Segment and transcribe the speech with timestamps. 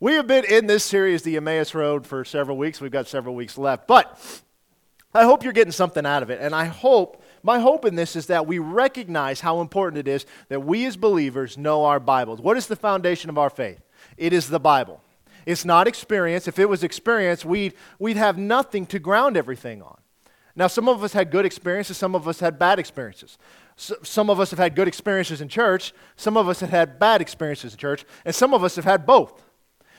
[0.00, 2.80] We have been in this series, the Emmaus Road, for several weeks.
[2.80, 3.86] We've got several weeks left.
[3.86, 4.18] But
[5.14, 6.40] I hope you're getting something out of it.
[6.40, 10.26] And I hope, my hope in this is that we recognize how important it is
[10.48, 12.40] that we as believers know our Bibles.
[12.40, 13.80] What is the foundation of our faith?
[14.16, 15.00] It is the Bible.
[15.46, 16.48] It's not experience.
[16.48, 19.98] If it was experience, we'd, we'd have nothing to ground everything on.
[20.56, 23.38] Now, some of us had good experiences, some of us had bad experiences.
[23.76, 26.98] So, some of us have had good experiences in church, some of us have had
[26.98, 29.43] bad experiences in church, and some of us have had both.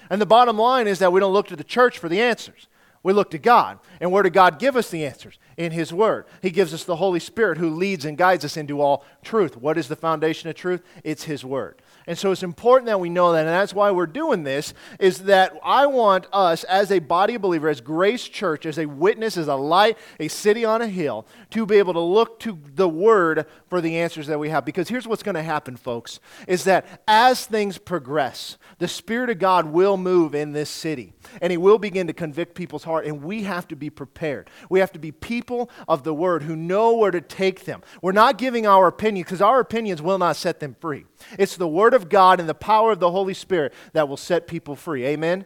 [0.10, 2.68] And the bottom line is that we don't look to the church for the answers.
[3.04, 3.80] We look to God.
[4.00, 5.38] And where did God give us the answers?
[5.58, 6.26] In His Word.
[6.42, 9.56] He gives us the Holy Spirit who leads and guides us into all truth.
[9.58, 10.82] What is the foundation of truth?
[11.04, 11.82] It's His Word.
[12.08, 13.40] And so it's important that we know that.
[13.40, 17.42] And that's why we're doing this, is that I want us as a body of
[17.42, 21.26] believers, as Grace Church, as a witness, as a light, a city on a hill,
[21.52, 24.66] to be able to look to the Word for the answers that we have.
[24.66, 29.40] Because here's what's going to happen, folks, is that as things progress, the Spirit of
[29.40, 31.14] God will move in this city.
[31.42, 33.06] And He will begin to convict people's heart.
[33.06, 34.50] And we have to be prepared.
[34.70, 37.82] We have to be people of the Word who know where to take them.
[38.02, 41.06] We're not giving our opinion because our opinions will not set them free.
[41.40, 44.48] It's the Word of God and the power of the Holy Spirit that will set
[44.48, 45.06] people free.
[45.06, 45.46] Amen?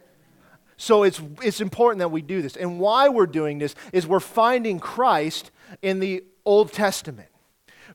[0.76, 2.56] So it's, it's important that we do this.
[2.56, 5.50] And why we're doing this is we're finding Christ
[5.82, 7.28] in the Old Testament.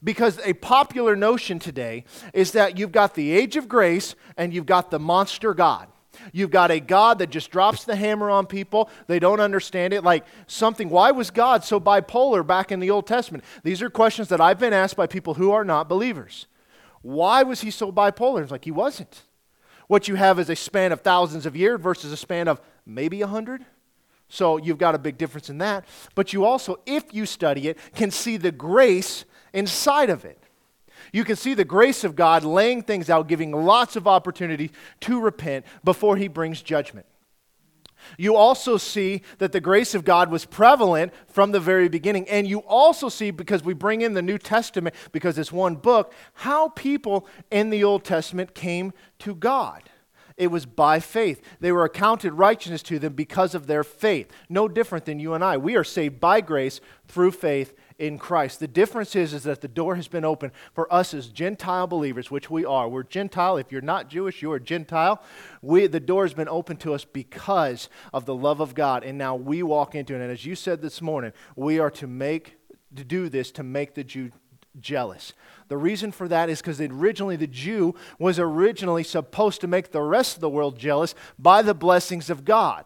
[0.03, 4.67] Because a popular notion today is that you've got the age of grace and you've
[4.67, 5.87] got the monster God.
[6.31, 8.89] You've got a God that just drops the hammer on people.
[9.07, 10.03] They don't understand it.
[10.03, 13.43] Like something, why was God so bipolar back in the Old Testament?
[13.63, 16.47] These are questions that I've been asked by people who are not believers.
[17.05, 18.41] Why was he so bipolar?
[18.41, 19.21] It's like he wasn't.
[19.87, 23.21] What you have is a span of thousands of years versus a span of maybe
[23.21, 23.63] a hundred.
[24.27, 25.85] So you've got a big difference in that.
[26.15, 30.41] But you also, if you study it, can see the grace inside of it.
[31.13, 35.21] You can see the grace of God laying things out, giving lots of opportunity to
[35.21, 37.05] repent before he brings judgment.
[38.17, 42.27] You also see that the grace of God was prevalent from the very beginning.
[42.29, 46.13] And you also see, because we bring in the New Testament, because it's one book,
[46.33, 49.83] how people in the Old Testament came to God.
[50.37, 51.41] It was by faith.
[51.61, 54.29] They were accounted righteousness to them because of their faith.
[54.49, 55.55] No different than you and I.
[55.55, 58.59] We are saved by grace through faith in Christ.
[58.59, 62.29] The difference is, is that the door has been open for us as Gentile believers,
[62.29, 62.89] which we are.
[62.89, 63.57] We're Gentile.
[63.57, 65.21] If you're not Jewish, you're a Gentile.
[65.61, 69.03] We, the door has been open to us because of the love of God.
[69.03, 70.21] And now we walk into it.
[70.21, 72.57] And as you said this morning, we are to make
[72.95, 74.31] to do this to make the Jew
[74.79, 75.33] jealous.
[75.67, 80.01] The reason for that is because originally the Jew was originally supposed to make the
[80.01, 82.85] rest of the world jealous by the blessings of God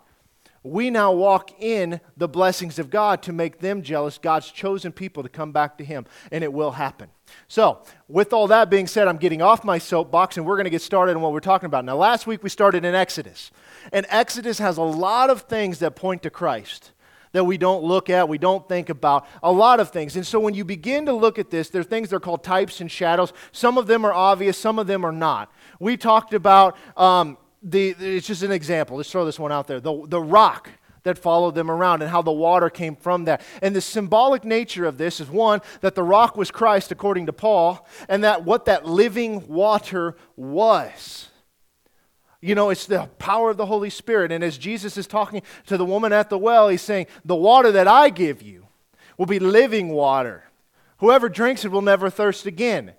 [0.63, 5.23] we now walk in the blessings of God to make them jealous, God's chosen people
[5.23, 7.09] to come back to Him, and it will happen.
[7.47, 10.71] So, with all that being said, I'm getting off my soapbox and we're going to
[10.71, 11.85] get started on what we're talking about.
[11.85, 13.51] Now, last week we started in Exodus,
[13.93, 16.91] and Exodus has a lot of things that point to Christ
[17.31, 20.15] that we don't look at, we don't think about, a lot of things.
[20.15, 22.43] And so when you begin to look at this, there are things that are called
[22.43, 23.33] types and shadows.
[23.51, 25.51] Some of them are obvious, some of them are not.
[25.79, 26.75] We talked about.
[26.97, 28.97] Um, the, it's just an example.
[28.97, 29.79] Let's throw this one out there.
[29.79, 30.69] The, the rock
[31.03, 33.41] that followed them around and how the water came from that.
[33.61, 37.33] And the symbolic nature of this is one, that the rock was Christ, according to
[37.33, 41.29] Paul, and that what that living water was.
[42.41, 44.31] You know, it's the power of the Holy Spirit.
[44.31, 47.71] And as Jesus is talking to the woman at the well, he's saying, The water
[47.73, 48.67] that I give you
[49.17, 50.45] will be living water.
[50.99, 52.93] Whoever drinks it will never thirst again.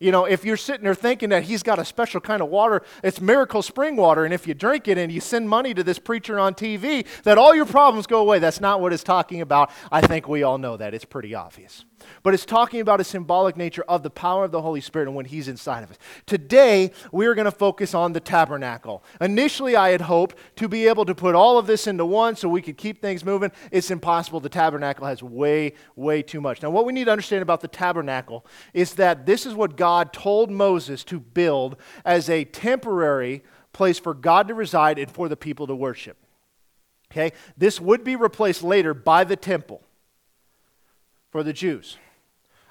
[0.00, 2.82] You know, if you're sitting there thinking that he's got a special kind of water,
[3.02, 5.98] it's miracle spring water, and if you drink it and you send money to this
[5.98, 8.40] preacher on TV, that all your problems go away.
[8.40, 9.70] That's not what it's talking about.
[9.92, 10.94] I think we all know that.
[10.94, 11.84] It's pretty obvious
[12.22, 15.16] but it's talking about a symbolic nature of the power of the Holy Spirit and
[15.16, 15.98] when He's inside of us.
[16.26, 19.02] Today, we are going to focus on the tabernacle.
[19.20, 22.48] Initially, I had hoped to be able to put all of this into one so
[22.48, 23.52] we could keep things moving.
[23.70, 24.40] It's impossible.
[24.40, 26.62] The tabernacle has way, way too much.
[26.62, 30.12] Now, what we need to understand about the tabernacle is that this is what God
[30.12, 35.36] told Moses to build as a temporary place for God to reside and for the
[35.36, 36.16] people to worship.
[37.10, 37.32] Okay?
[37.56, 39.82] This would be replaced later by the temple
[41.34, 41.96] for the Jews.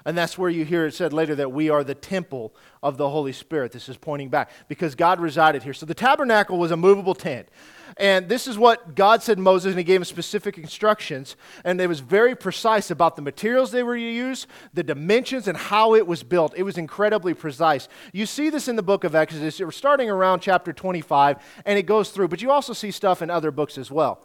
[0.06, 3.10] And that's where you hear it said later that we are the temple of the
[3.10, 3.72] Holy Spirit.
[3.72, 5.74] This is pointing back because God resided here.
[5.74, 7.50] So the tabernacle was a movable tent.
[7.98, 11.36] And this is what God said to Moses, and he gave him specific instructions.
[11.62, 15.58] And it was very precise about the materials they were to use, the dimensions, and
[15.58, 16.54] how it was built.
[16.56, 17.86] It was incredibly precise.
[18.14, 19.60] You see this in the book of Exodus.
[19.60, 23.28] We're starting around chapter 25, and it goes through, but you also see stuff in
[23.28, 24.24] other books as well.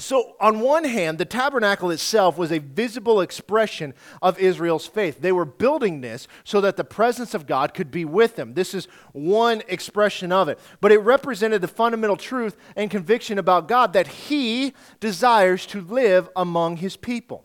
[0.00, 3.92] So, on one hand, the tabernacle itself was a visible expression
[4.22, 5.20] of Israel's faith.
[5.20, 8.54] They were building this so that the presence of God could be with them.
[8.54, 10.58] This is one expression of it.
[10.80, 16.30] But it represented the fundamental truth and conviction about God that He desires to live
[16.34, 17.44] among His people.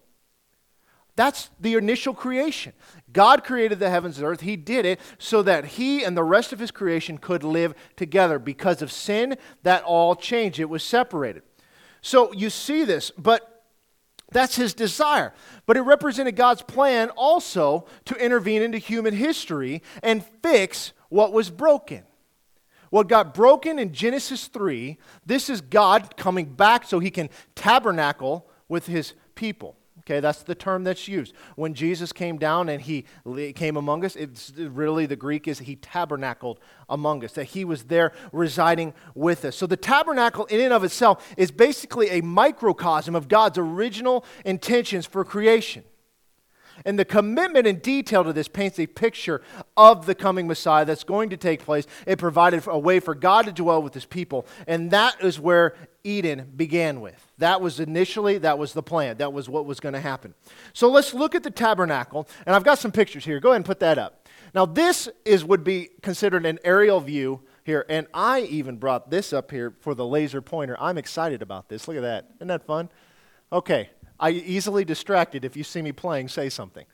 [1.18, 2.72] That's the initial creation.
[3.12, 4.42] God created the heavens and earth.
[4.42, 8.40] He did it so that He and the rest of His creation could live together.
[8.40, 10.60] Because of sin, that all changed.
[10.60, 11.44] It was separated.
[12.06, 13.64] So you see this, but
[14.32, 15.34] that's his desire.
[15.66, 21.50] But it represented God's plan also to intervene into human history and fix what was
[21.50, 22.04] broken.
[22.92, 28.48] What got broken in Genesis 3, this is God coming back so he can tabernacle
[28.70, 29.76] with his people.
[30.08, 31.34] Okay, that's the term that's used.
[31.56, 33.06] When Jesus came down and he
[33.54, 37.86] came among us, it's really the Greek is he tabernacled among us, that he was
[37.86, 39.56] there residing with us.
[39.56, 45.08] So the tabernacle, in and of itself, is basically a microcosm of God's original intentions
[45.08, 45.84] for creation.
[46.86, 49.42] And the commitment and detail to this paints a picture
[49.76, 51.88] of the coming Messiah that's going to take place.
[52.06, 54.46] It provided a way for God to dwell with his people.
[54.68, 55.74] And that is where
[56.06, 57.34] Eden began with.
[57.40, 59.18] That was initially, that was the plan.
[59.18, 60.36] That was what was going to happen.
[60.72, 62.28] So let's look at the tabernacle.
[62.46, 63.40] And I've got some pictures here.
[63.40, 64.28] Go ahead and put that up.
[64.54, 67.86] Now, this is would be considered an aerial view here.
[67.90, 70.78] And I even brought this up here for the laser pointer.
[70.80, 71.88] I'm excited about this.
[71.88, 72.30] Look at that.
[72.38, 72.90] Isn't that fun?
[73.52, 73.90] Okay.
[74.20, 75.44] I easily distracted.
[75.44, 76.86] If you see me playing, say something.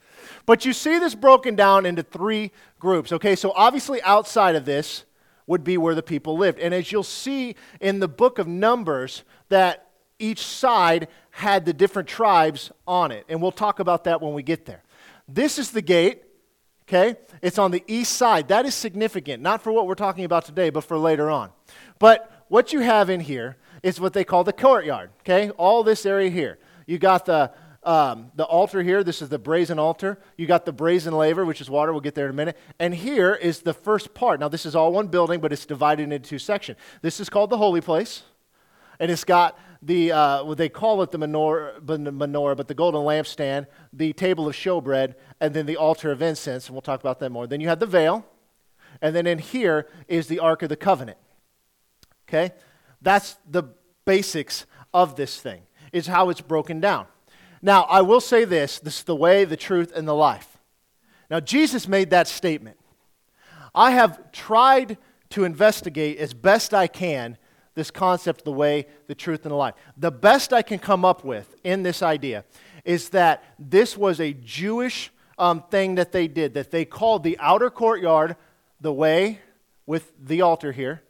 [0.45, 3.11] But you see this broken down into three groups.
[3.11, 5.05] Okay, so obviously outside of this
[5.47, 6.59] would be where the people lived.
[6.59, 9.88] And as you'll see in the book of Numbers, that
[10.19, 13.25] each side had the different tribes on it.
[13.27, 14.83] And we'll talk about that when we get there.
[15.27, 16.23] This is the gate,
[16.83, 17.15] okay?
[17.41, 18.49] It's on the east side.
[18.49, 21.49] That is significant, not for what we're talking about today, but for later on.
[21.99, 25.49] But what you have in here is what they call the courtyard, okay?
[25.51, 26.59] All this area here.
[26.85, 27.51] You got the
[27.83, 29.04] um, the altar here.
[29.04, 30.19] This is the brazen altar.
[30.38, 31.92] You got the brazen laver, which is water.
[31.92, 32.57] We'll get there in a minute.
[32.80, 34.39] And here is the first part.
[34.39, 36.78] Now, this is all one building, but it's divided into two sections.
[37.01, 38.24] This is called the holy place,
[39.00, 43.01] and it's got the, uh, well, they call it the menorah, menorah, but the golden
[43.01, 47.19] lampstand, the table of showbread, and then the altar of incense, and we'll talk about
[47.19, 47.48] that more.
[47.48, 48.25] Then you have the veil,
[49.01, 51.18] and then in here is the Ark of the Covenant.
[52.30, 52.54] Okay?
[53.01, 53.63] That's the
[54.06, 57.07] basics of this thing, is how it's broken down.
[57.61, 60.57] Now, I will say this this is the way, the truth, and the life.
[61.29, 62.77] Now, Jesus made that statement.
[63.73, 64.97] I have tried
[65.29, 67.37] to investigate as best I can
[67.73, 69.75] this concept, the way, the truth, and the life.
[69.95, 72.43] The best I can come up with in this idea
[72.83, 77.37] is that this was a Jewish um, thing that they did, that they called the
[77.39, 78.35] outer courtyard
[78.81, 79.39] the way
[79.85, 81.01] with the altar here,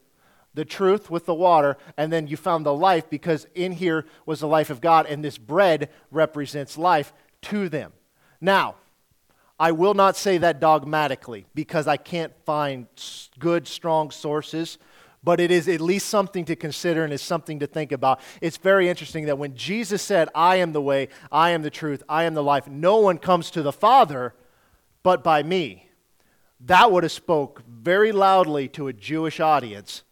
[0.54, 4.40] the truth with the water, and then you found the life because in here was
[4.40, 7.12] the life of God, and this bread represents life
[7.42, 7.92] to them.
[8.40, 8.76] Now,
[9.58, 12.86] I will not say that dogmatically because I can't find
[13.38, 14.78] good, strong sources
[15.24, 18.20] but it is at least something to consider and is something to think about.
[18.40, 22.02] It's very interesting that when Jesus said, I am the way, I am the truth,
[22.08, 24.34] I am the life, no one comes to the Father
[25.02, 25.88] but by me.
[26.60, 30.02] That would have spoke very loudly to a Jewish audience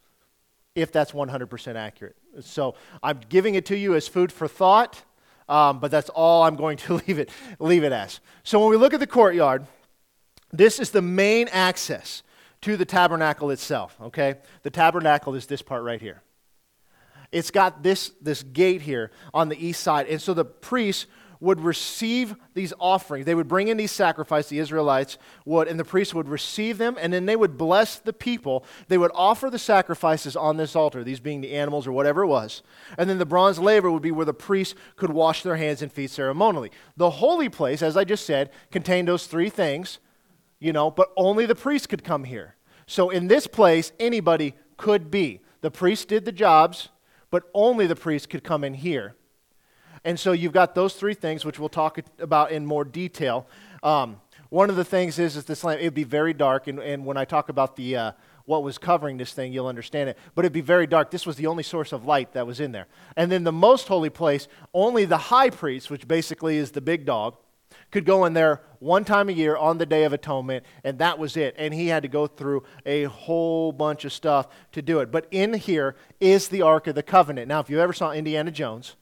[0.75, 2.17] if that's 100% accurate.
[2.41, 5.03] So I'm giving it to you as food for thought,
[5.49, 8.21] um, but that's all I'm going to leave it, leave it as.
[8.45, 9.67] So when we look at the courtyard,
[10.53, 12.23] this is the main access
[12.63, 14.37] to the tabernacle itself, okay?
[14.63, 16.23] The tabernacle is this part right here.
[17.33, 20.09] It's got this, this gate here on the east side.
[20.09, 21.07] And so the priests
[21.41, 23.27] would receive these offerings.
[23.27, 26.97] They would bring in these sacrifices, the Israelites would, and the priests would receive them,
[27.01, 28.65] and then they would bless the people.
[28.89, 32.29] They would offer the sacrifices on this altar, these being the animals or whatever it
[32.29, 32.63] was.
[32.99, 35.91] And then the bronze laver would be where the priests could wash their hands and
[35.91, 36.71] feet ceremonially.
[36.97, 39.99] The holy place, as I just said, contained those three things
[40.61, 42.55] you know, but only the priests could come here.
[42.87, 45.41] So in this place, anybody could be.
[45.63, 46.91] The priests did the jobs,
[47.31, 49.17] but only the priests could come in here.
[50.05, 53.47] And so you've got those three things, which we'll talk about in more detail.
[53.83, 56.81] Um, one of the things is, is this lamp, it would be very dark, and,
[56.81, 58.13] and when I talk about the, uh,
[58.47, 60.19] what was covering this thing, you'll understand it.
[60.35, 61.11] But it'd be very dark.
[61.11, 62.89] This was the only source of light that was in there.
[63.17, 67.05] And then the most holy place, only the high priest, which basically is the big
[67.07, 67.37] dog,
[67.93, 71.19] could go in there one time a year on the Day of Atonement, and that
[71.19, 71.55] was it.
[71.59, 75.13] And he had to go through a whole bunch of stuff to do it.
[75.13, 77.47] But in here is the Ark of the Covenant.
[77.47, 78.97] Now, if you ever saw Indiana Jones,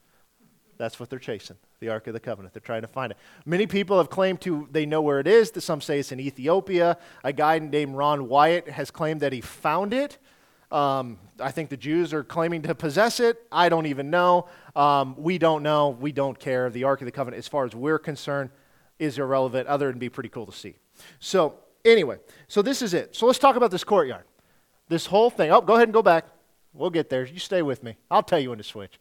[0.79, 2.53] that's what they're chasing the Ark of the Covenant.
[2.53, 3.17] They're trying to find it.
[3.45, 5.51] Many people have claimed to they know where it is.
[5.59, 6.97] Some say it's in Ethiopia.
[7.23, 10.17] A guy named Ron Wyatt has claimed that he found it.
[10.71, 13.45] Um, I think the Jews are claiming to possess it.
[13.51, 14.47] I don't even know.
[14.75, 15.89] Um, we don't know.
[15.89, 16.69] We don't care.
[16.69, 18.49] The Ark of the Covenant, as far as we're concerned,
[18.99, 20.75] is irrelevant, other than be pretty cool to see.
[21.19, 23.15] So, anyway, so this is it.
[23.15, 24.23] So let's talk about this courtyard.
[24.87, 25.51] This whole thing.
[25.51, 26.25] Oh, go ahead and go back.
[26.73, 27.25] We'll get there.
[27.25, 27.97] You stay with me.
[28.09, 28.99] I'll tell you when to switch.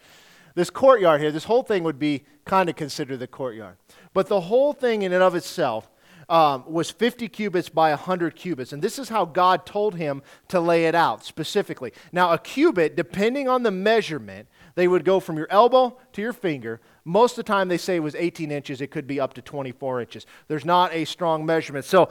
[0.59, 3.77] This courtyard here, this whole thing would be kind of considered the courtyard.
[4.13, 5.89] But the whole thing in and of itself
[6.29, 8.73] um, was 50 cubits by 100 cubits.
[8.73, 11.93] And this is how God told him to lay it out specifically.
[12.11, 16.33] Now, a cubit, depending on the measurement, they would go from your elbow to your
[16.33, 16.81] finger.
[17.05, 18.81] Most of the time, they say it was 18 inches.
[18.81, 20.27] It could be up to 24 inches.
[20.49, 21.85] There's not a strong measurement.
[21.85, 22.09] So,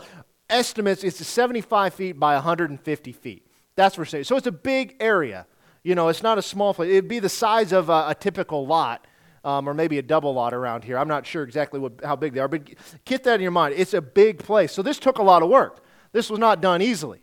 [0.49, 3.45] estimates, it's 75 feet by 150 feet.
[3.75, 4.23] That's what we're saying.
[4.23, 5.47] So, it's a big area.
[5.83, 6.89] You know, it's not a small place.
[6.89, 9.05] It'd be the size of a, a typical lot
[9.47, 10.97] um, or maybe a double lot around here.
[10.97, 12.69] I'm not sure exactly what, how big they are, but
[13.05, 13.75] get that in your mind.
[13.77, 14.73] It's a big place.
[14.73, 15.85] So this took a lot of work.
[16.11, 17.21] This was not done easily.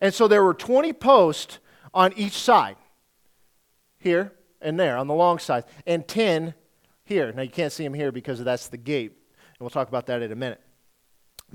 [0.00, 1.60] And so there were 20 posts
[1.94, 2.76] on each side,
[3.98, 6.54] here and there on the long side, and 10
[7.04, 7.32] here.
[7.32, 9.12] Now you can't see them here because that's the gate.
[9.12, 10.60] And we'll talk about that in a minute.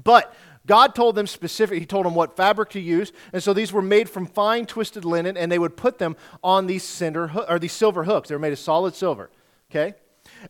[0.02, 0.34] But
[0.66, 3.12] God told them specific, He told them what fabric to use.
[3.34, 6.68] And so these were made from fine twisted linen, and they would put them on
[6.68, 8.30] these cinder or these silver hooks.
[8.30, 9.30] They were made of solid silver.
[9.70, 9.96] Okay?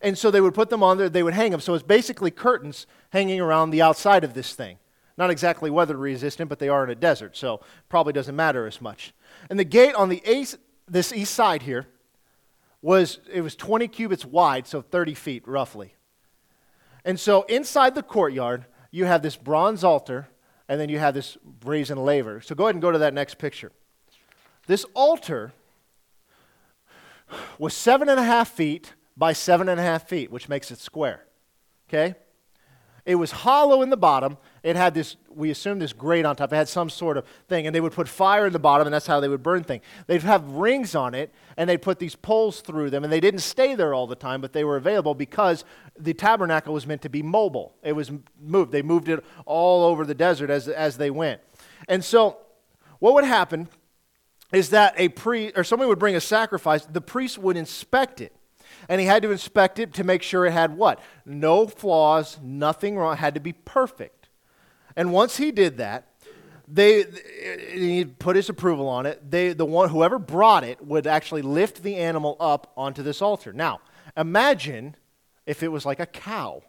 [0.02, 1.60] And so they would put them on there, they would hang them.
[1.60, 4.78] So it's basically curtains hanging around the outside of this thing.
[5.18, 8.82] Not exactly weather resistant, but they are in a desert, so probably doesn't matter as
[8.82, 9.14] much.
[9.50, 10.58] And the gate on the east,
[10.88, 11.88] this east side here
[12.82, 15.96] was it was 20 cubits wide, so 30 feet roughly.
[17.06, 20.30] And so inside the courtyard, you have this bronze altar,
[20.70, 22.40] and then you have this brazen laver.
[22.40, 23.74] So go ahead and go to that next picture.
[24.68, 25.52] This altar
[27.60, 30.80] was seven and a half feet by seven and a half feet, which makes it
[30.80, 31.26] square.
[31.90, 32.16] Okay?
[33.06, 34.38] It was hollow in the bottom.
[34.66, 36.52] It had this, we assume, this grate on top.
[36.52, 37.68] It had some sort of thing.
[37.68, 39.84] And they would put fire in the bottom, and that's how they would burn things.
[40.08, 43.04] They'd have rings on it, and they'd put these poles through them.
[43.04, 45.66] And they didn't stay there all the time, but they were available because
[46.00, 47.76] the tabernacle was meant to be mobile.
[47.84, 48.72] It was moved.
[48.72, 51.42] They moved it all over the desert as, as they went.
[51.88, 52.38] And so,
[52.98, 53.70] what would happen
[54.52, 58.36] is that a priest, or somebody would bring a sacrifice, the priest would inspect it
[58.90, 61.00] and he had to inspect it to make sure it had what?
[61.26, 64.15] No flaws, nothing wrong, had to be perfect.
[64.96, 66.08] And once he did that,
[66.68, 67.06] they
[67.74, 69.30] he put his approval on it.
[69.30, 73.54] They the one whoever brought it would actually lift the animal up onto this altar.
[73.54, 73.82] Now,
[74.18, 74.96] imagine
[75.46, 76.64] if it was like a cow.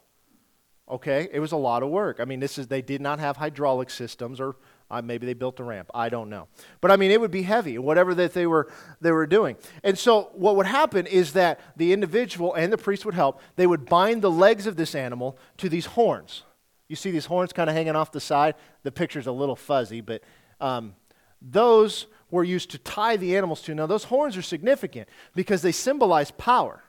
[0.89, 2.19] Okay, it was a lot of work.
[2.21, 4.55] I mean, this is they did not have hydraulic systems or
[4.89, 5.89] uh, maybe they built a ramp.
[5.93, 6.47] I don't know.
[6.79, 9.57] But I mean, it would be heavy, whatever that they were, they were doing.
[9.83, 13.41] And so, what would happen is that the individual and the priest would help.
[13.57, 16.43] They would bind the legs of this animal to these horns.
[16.87, 18.55] You see these horns kind of hanging off the side?
[18.83, 20.21] The picture's a little fuzzy, but
[20.61, 20.95] um,
[21.41, 23.75] those were used to tie the animals to.
[23.75, 26.83] Now, those horns are significant because they symbolize power.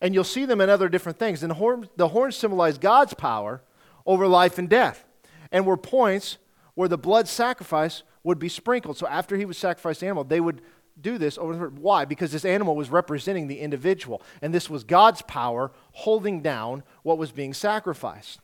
[0.00, 1.42] And you'll see them in other different things.
[1.42, 3.62] And the, the horns symbolize God's power
[4.06, 5.04] over life and death
[5.50, 6.38] and were points
[6.74, 8.98] where the blood sacrifice would be sprinkled.
[8.98, 10.60] So after he would sacrifice the animal, they would
[11.00, 12.04] do this over why?
[12.04, 17.18] Because this animal was representing the individual and this was god's power holding down what
[17.18, 18.40] was being sacrificed.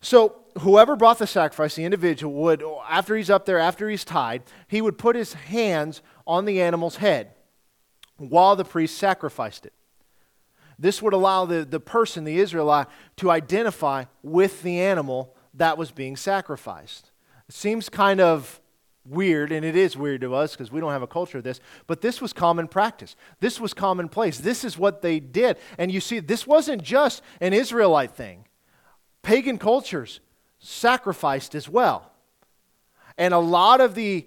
[0.00, 4.42] So whoever brought the sacrifice the individual would after he's up there after he's tied
[4.68, 7.32] he would put his hands on the animal's head
[8.16, 9.72] while the priest sacrificed it.
[10.78, 12.86] This would allow the, the person the israelite
[13.16, 17.10] to identify with the animal that was being sacrificed.
[17.48, 18.59] It seems kind of
[19.04, 21.60] weird, and it is weird to us because we don't have a culture of this,
[21.86, 23.16] but this was common practice.
[23.40, 24.38] This was commonplace.
[24.38, 25.56] This is what they did.
[25.78, 28.46] And you see, this wasn't just an Israelite thing,
[29.22, 30.20] pagan cultures
[30.58, 32.12] sacrificed as well.
[33.16, 34.26] And a lot of the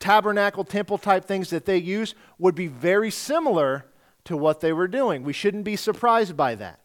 [0.00, 3.86] tabernacle, temple type things that they use would be very similar
[4.24, 5.22] to what they were doing.
[5.22, 6.79] We shouldn't be surprised by that.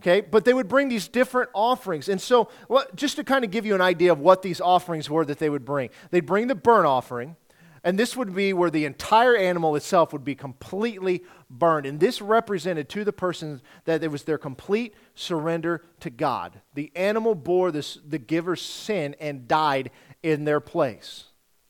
[0.00, 2.08] Okay, but they would bring these different offerings.
[2.08, 5.10] And so, well, just to kind of give you an idea of what these offerings
[5.10, 7.36] were that they would bring, they'd bring the burnt offering,
[7.84, 11.84] and this would be where the entire animal itself would be completely burned.
[11.84, 16.60] And this represented to the person that it was their complete surrender to God.
[16.74, 19.90] The animal bore this, the giver's sin and died
[20.22, 21.24] in their place.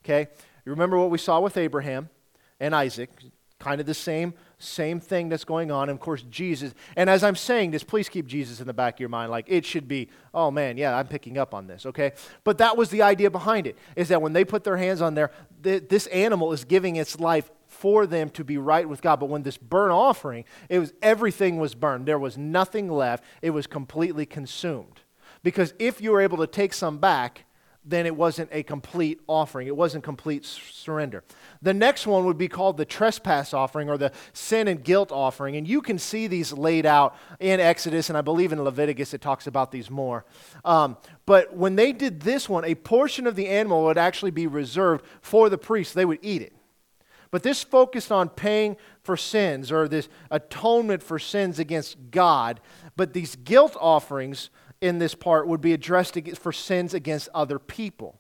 [0.05, 0.29] Okay,
[0.65, 2.11] you remember what we saw with Abraham
[2.61, 3.11] and Isaac,
[3.59, 5.89] kind of the same same thing that's going on.
[5.89, 6.75] And of course, Jesus.
[6.97, 9.31] And as I'm saying this, please keep Jesus in the back of your mind.
[9.31, 12.13] Like it should be, oh man, yeah, I'm picking up on this, okay?
[12.45, 15.15] But that was the idea behind it, is that when they put their hands on
[15.15, 19.21] there, th- this animal is giving its life for them to be right with God.
[19.21, 22.07] But when this burnt offering, it was everything was burned.
[22.07, 23.25] There was nothing left.
[23.43, 25.01] It was completely consumed.
[25.43, 27.45] Because if you were able to take some back,
[27.85, 29.67] then it wasn't a complete offering.
[29.67, 31.25] It wasn't complete surrender.
[31.63, 35.57] The next one would be called the trespass offering or the sin and guilt offering.
[35.57, 39.23] And you can see these laid out in Exodus, and I believe in Leviticus it
[39.23, 40.27] talks about these more.
[40.65, 44.47] Um, but when they did this one, a portion of the animal would actually be
[44.47, 45.95] reserved for the priest.
[45.95, 46.53] They would eat it.
[47.31, 52.61] But this focused on paying for sins or this atonement for sins against God.
[52.97, 58.19] But these guilt offerings in this part would be addressed for sins against other people.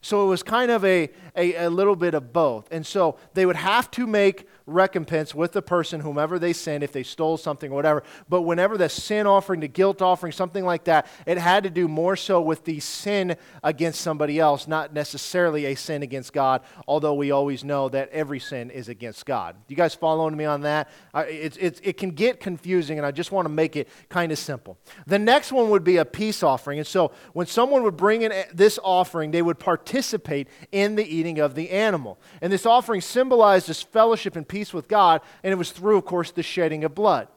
[0.00, 2.68] So it was kind of a, a, a, little bit of both.
[2.70, 6.92] And so they would have to make recompense with the person, whomever they sinned, if
[6.92, 8.02] they stole something or whatever.
[8.28, 11.86] But whenever the sin offering, the guilt offering, something like that, it had to do
[11.86, 17.14] more so with the sin against somebody else, not necessarily a sin against God, although
[17.14, 19.56] we always know that every sin is against God.
[19.68, 20.88] You guys following me on that?
[21.14, 24.38] It's, it's, it can get confusing, and I just want to make it kind of
[24.38, 24.78] simple.
[25.06, 26.78] The next one would be a peace offering.
[26.78, 31.04] And so when someone would bring in eh, this offering, they would participate in the
[31.04, 32.18] eating of the animal.
[32.40, 36.06] And this offering symbolized fellowship and peace peace with God, and it was through, of
[36.06, 37.28] course, the shedding of blood.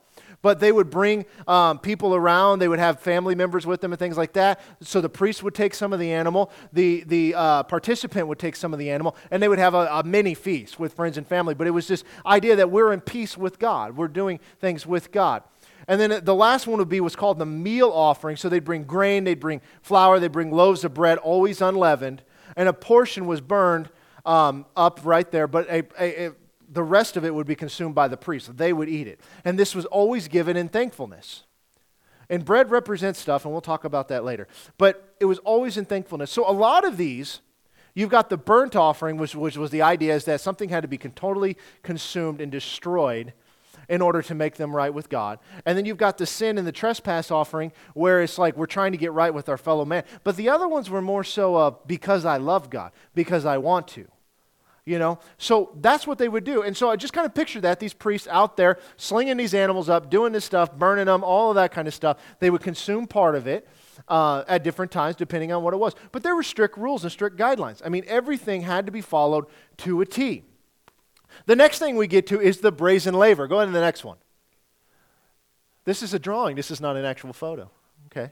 [0.41, 2.59] But they would bring um, people around.
[2.59, 4.61] They would have family members with them and things like that.
[4.79, 8.55] So the priest would take some of the animal, the, the uh, participant would take
[8.55, 11.27] some of the animal, and they would have a, a mini feast with friends and
[11.27, 11.55] family.
[11.55, 15.11] But it was this idea that we're in peace with God, we're doing things with
[15.11, 15.43] God.
[15.89, 18.37] And then the last one would be what's called the meal offering.
[18.37, 22.21] So they'd bring grain, they'd bring flour, they'd bring loaves of bread, always unleavened,
[22.55, 23.89] and a portion was burned
[24.25, 25.47] um, up right there.
[25.47, 26.31] But a, a, a
[26.71, 28.49] the rest of it would be consumed by the priests.
[28.53, 29.19] They would eat it.
[29.43, 31.43] And this was always given in thankfulness.
[32.29, 34.47] And bread represents stuff, and we'll talk about that later.
[34.77, 36.29] But it was always in thankfulness.
[36.29, 37.41] So a lot of these,
[37.95, 40.87] you've got the burnt offering, which, which was the idea is that something had to
[40.87, 43.33] be totally consumed and destroyed
[43.87, 45.39] in order to make them right with God.
[45.65, 48.91] And then you've got the sin and the trespass offering, where it's like we're trying
[48.91, 50.03] to get right with our fellow man.
[50.23, 54.07] But the other ones were more so because I love God, because I want to
[54.89, 55.19] you know?
[55.37, 56.63] So that's what they would do.
[56.63, 59.89] And so i just kind of picture that these priests out there slinging these animals
[59.89, 62.17] up doing this stuff burning them all of that kind of stuff.
[62.39, 63.67] They would consume part of it
[64.07, 65.93] uh, at different times depending on what it was.
[66.11, 67.81] But there were strict rules and strict guidelines.
[67.85, 69.45] I mean everything had to be followed
[69.77, 70.43] to a t.
[71.45, 73.47] The next thing we get to is the brazen laver.
[73.47, 74.17] Go ahead to the next one.
[75.85, 76.55] This is a drawing.
[76.55, 77.69] This is not an actual photo
[78.11, 78.31] okay?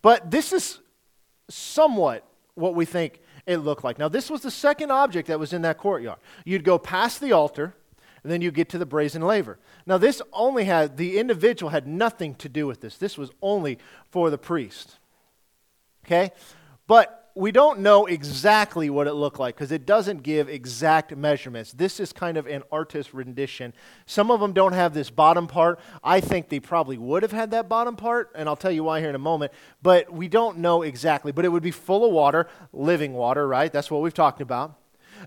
[0.00, 0.80] But this is
[1.48, 3.98] somewhat what we think it looked like.
[3.98, 6.18] Now, this was the second object that was in that courtyard.
[6.44, 7.74] You'd go past the altar,
[8.22, 9.58] and then you get to the brazen laver.
[9.84, 12.96] Now, this only had, the individual had nothing to do with this.
[12.96, 13.78] This was only
[14.10, 14.98] for the priest.
[16.06, 16.30] Okay?
[16.86, 21.72] But we don't know exactly what it looked like because it doesn't give exact measurements.
[21.72, 23.72] This is kind of an artist rendition.
[24.06, 25.80] Some of them don't have this bottom part.
[26.04, 29.00] I think they probably would have had that bottom part, and I'll tell you why
[29.00, 29.52] here in a moment.
[29.82, 31.32] But we don't know exactly.
[31.32, 33.72] But it would be full of water, living water, right?
[33.72, 34.78] That's what we've talked about.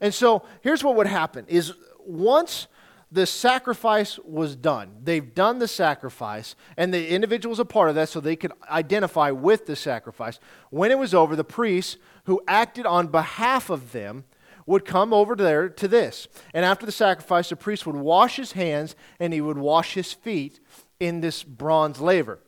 [0.01, 1.73] And so here's what would happen is
[2.05, 2.67] once
[3.15, 4.91] the sacrifice was done.
[5.01, 9.31] They've done the sacrifice, and the individual's a part of that so they could identify
[9.31, 10.37] with the sacrifice.
[10.69, 14.25] When it was over, the priest who acted on behalf of them
[14.65, 16.27] would come over there to this.
[16.53, 20.11] And after the sacrifice, the priest would wash his hands and he would wash his
[20.11, 20.59] feet
[20.99, 22.39] in this bronze laver.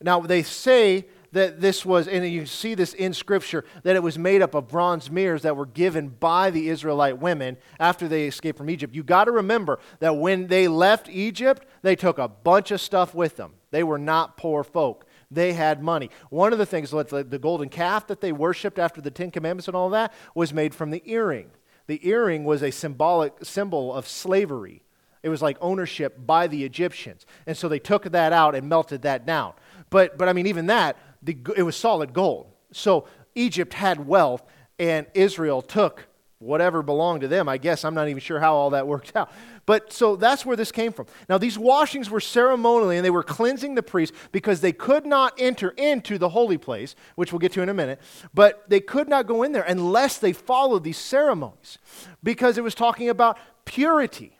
[0.00, 4.18] Now, they say that this was, and you see this in Scripture, that it was
[4.18, 8.58] made up of bronze mirrors that were given by the Israelite women after they escaped
[8.58, 8.94] from Egypt.
[8.94, 13.14] You got to remember that when they left Egypt, they took a bunch of stuff
[13.14, 13.52] with them.
[13.70, 15.06] They were not poor folk.
[15.30, 16.10] They had money.
[16.30, 19.76] One of the things, the golden calf that they worshiped after the Ten Commandments and
[19.76, 21.50] all that, was made from the earring.
[21.86, 24.82] The earring was a symbolic symbol of slavery.
[25.24, 27.26] It was like ownership by the Egyptians.
[27.46, 29.54] And so they took that out and melted that down.
[29.90, 32.52] But, but I mean, even that, the, it was solid gold.
[32.72, 34.42] So Egypt had wealth,
[34.78, 36.06] and Israel took
[36.38, 37.48] whatever belonged to them.
[37.48, 39.30] I guess I'm not even sure how all that worked out.
[39.66, 41.06] But so that's where this came from.
[41.28, 45.32] Now, these washings were ceremonially, and they were cleansing the priests because they could not
[45.38, 48.00] enter into the holy place, which we'll get to in a minute.
[48.34, 51.78] But they could not go in there unless they followed these ceremonies
[52.22, 54.36] because it was talking about purity.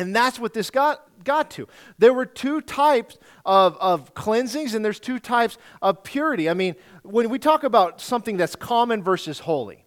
[0.00, 1.68] And that's what this got, got to.
[1.98, 6.48] There were two types of, of cleansings, and there's two types of purity.
[6.48, 9.84] I mean, when we talk about something that's common versus holy,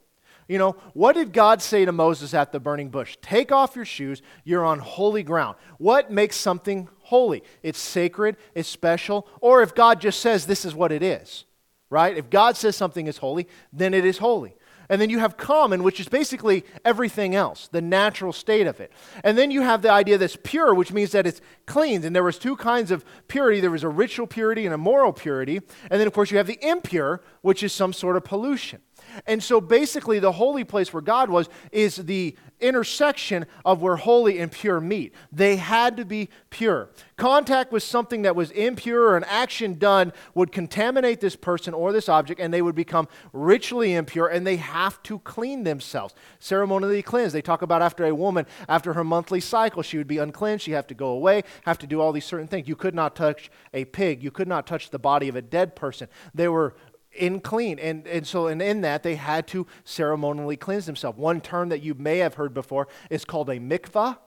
[0.47, 3.17] you know, what did God say to Moses at the burning bush?
[3.23, 5.58] Take off your shoes, you're on holy ground.
[5.80, 7.41] What makes something holy?
[7.63, 11.45] It's sacred, it's special, or if God just says this is what it is,
[11.89, 12.15] right?
[12.15, 14.54] If God says something is holy, then it is holy.
[14.94, 18.92] And then you have common, which is basically everything else, the natural state of it.
[19.24, 22.06] And then you have the idea that's pure, which means that it's cleansed.
[22.06, 23.60] And there was two kinds of purity.
[23.60, 25.62] There was a ritual purity and a moral purity.
[25.90, 28.82] And then, of course, you have the impure, which is some sort of pollution.
[29.28, 34.39] And so basically, the holy place where God was is the intersection of where holy
[34.39, 35.13] and pure meet.
[35.32, 36.89] They had to be pure.
[37.17, 41.91] Contact with something that was impure or an action done would contaminate this person or
[41.91, 46.15] this object, and they would become ritually impure, and they have to clean themselves.
[46.39, 47.36] Ceremonially cleansed.
[47.36, 50.71] They talk about after a woman, after her monthly cycle, she would be uncleansed, She'd
[50.71, 52.67] have to go away, have to do all these certain things.
[52.67, 55.76] You could not touch a pig, you could not touch the body of a dead
[55.76, 56.08] person.
[56.34, 56.76] They were
[57.15, 57.80] in clean.
[57.80, 61.17] And, and so, and in that, they had to ceremonially cleanse themselves.
[61.17, 64.17] One term that you may have heard before is called a mikvah,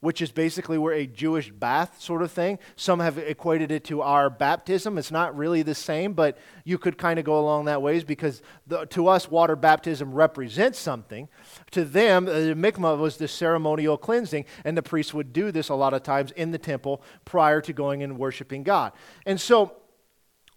[0.00, 2.58] which is basically where a Jewish bath sort of thing.
[2.76, 4.98] Some have equated it to our baptism.
[4.98, 8.42] It's not really the same, but you could kind of go along that ways because
[8.66, 11.28] the, to us, water baptism represents something.
[11.70, 15.70] To them, uh, the mikvah was the ceremonial cleansing, and the priests would do this
[15.70, 18.92] a lot of times in the temple prior to going and worshiping God.
[19.24, 19.76] And so,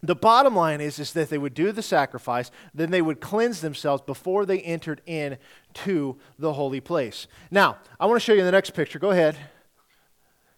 [0.02, 3.62] the bottom line is, is that they would do the sacrifice, then they would cleanse
[3.62, 5.38] themselves before they entered in
[5.74, 7.28] to the holy place.
[7.52, 9.00] Now, I want to show you the next picture.
[9.00, 9.38] Go ahead.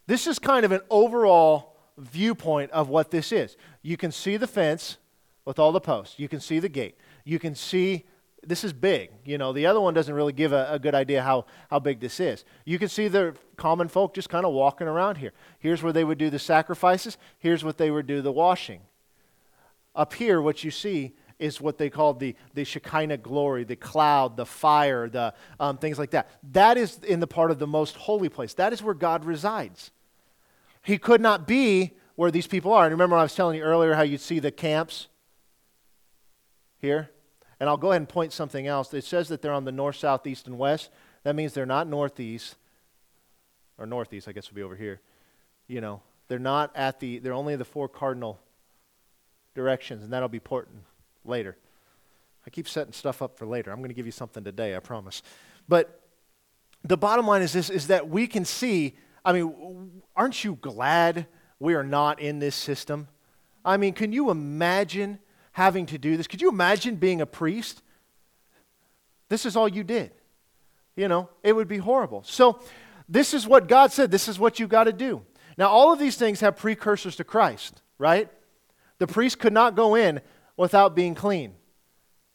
[0.06, 3.56] This is kind of an overall viewpoint of what this is.
[3.82, 4.98] You can see the fence
[5.44, 6.18] with all the posts.
[6.18, 6.96] You can see the gate.
[7.24, 8.04] You can see
[8.44, 9.10] this is big.
[9.24, 12.00] You know, the other one doesn't really give a, a, good idea how, how big
[12.00, 12.44] this is.
[12.64, 15.32] You can see the common folk just kind of walking around here.
[15.60, 17.18] Here's where they would do the sacrifices.
[17.38, 18.80] Here's what they would do the washing.
[19.94, 24.36] Up here, what you see is what they call the, the Shekinah glory, the cloud,
[24.36, 26.30] the fire, the um, things like that.
[26.52, 28.54] That is in the part of the most holy place.
[28.54, 29.90] That is where God resides.
[30.82, 32.84] He could not be where these people are.
[32.84, 35.08] And remember, I was telling you earlier how you'd see the camps
[36.82, 37.10] here?
[37.58, 38.92] And I'll go ahead and point something else.
[38.92, 40.90] It says that they're on the north, south, east, and west.
[41.22, 42.56] That means they're not northeast,
[43.78, 45.00] or northeast, I guess would be over here.
[45.68, 48.40] You know, they're not at the, they're only the four cardinal
[49.54, 50.82] directions, and that'll be important
[51.24, 51.56] later.
[52.46, 53.70] I keep setting stuff up for later.
[53.70, 55.22] I'm going to give you something today, I promise.
[55.68, 56.00] But
[56.84, 61.26] the bottom line is this is that we can see, I mean, aren't you glad
[61.60, 63.08] we are not in this system?
[63.64, 65.18] I mean, can you imagine
[65.52, 66.26] having to do this?
[66.26, 67.82] Could you imagine being a priest?
[69.28, 70.10] This is all you did.
[70.96, 72.22] You know, it would be horrible.
[72.24, 72.60] So,
[73.08, 74.10] this is what God said.
[74.10, 75.22] This is what you got to do.
[75.58, 78.30] Now, all of these things have precursors to Christ, right?
[79.02, 80.20] The priest could not go in
[80.56, 81.54] without being clean.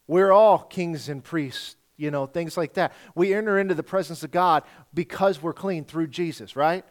[0.06, 2.92] We're all kings and priests, you know, things like that.
[3.16, 6.84] We enter into the presence of God because we're clean through Jesus, right?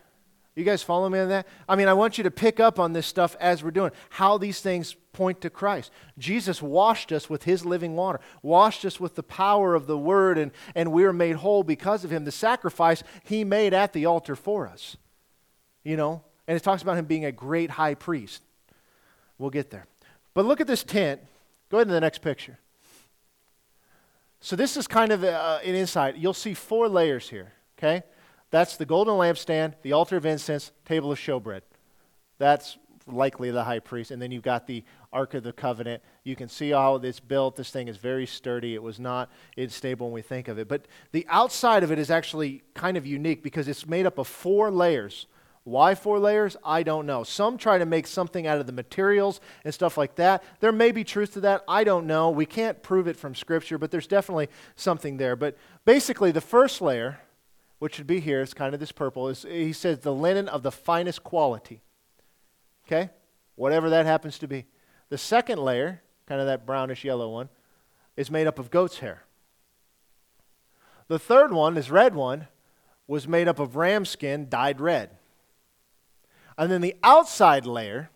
[0.55, 1.47] You guys follow me on that?
[1.69, 4.39] I mean, I want you to pick up on this stuff as we're doing, how
[4.39, 5.91] these things point to Christ.
[6.17, 10.39] Jesus washed us with his living water, washed us with the power of the word,
[10.39, 12.25] and, and we are made whole because of him.
[12.25, 14.97] The sacrifice he made at the altar for us.
[15.85, 18.41] You know, and it talks about him being a great high priest.
[19.39, 19.87] We'll get there.
[20.35, 21.21] But look at this tent.
[21.71, 22.59] Go ahead to the next picture.
[24.41, 26.17] So this is kind of uh, an insight.
[26.17, 28.05] You'll see four layers here, okay?
[28.51, 31.63] That's the golden lampstand, the altar of incense, table of showbread.
[32.39, 34.11] That's likely the high priest.
[34.11, 36.03] And then you've got the Ark of the Covenant.
[36.25, 37.57] You can see how it's built.
[37.57, 38.75] This thing is very sturdy.
[38.75, 40.69] It was not unstable when we think of it.
[40.69, 44.29] But the outside of it is actually kind of unique because it's made up of
[44.29, 45.27] four layers
[45.67, 46.57] why four layers?
[46.65, 47.25] I don't know.
[47.25, 50.45] Some try to make something out of the materials and stuff like that.
[50.61, 51.65] There may be truth to that.
[51.67, 52.31] I don't know.
[52.31, 55.35] We can't prove it from Scripture, but there's definitely something there.
[55.35, 57.19] But basically, the first layer,
[57.81, 60.63] which should be here, is kind of this purple, is he says the linen of
[60.63, 61.83] the finest quality.
[62.87, 63.11] Okay?
[63.57, 64.67] Whatever that happens to be.
[65.09, 67.49] The second layer, kind of that brownish yellow one,
[68.17, 69.25] is made up of goat's hair.
[71.09, 72.47] The third one, this red one,
[73.09, 75.11] was made up of ram skin dyed red.
[76.59, 78.11] And then the outside layer,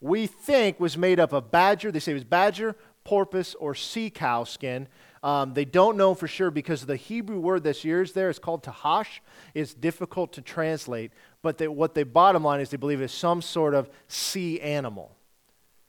[0.00, 1.90] we think was made up of badger.
[1.90, 4.88] They say it was badger, porpoise, or sea cow skin.
[5.22, 8.62] Um, they don't know for sure because the Hebrew word that's used there is called
[8.62, 9.20] tahash.
[9.52, 13.42] It's difficult to translate, but they, what the bottom line is they believe is some
[13.42, 15.14] sort of sea animal.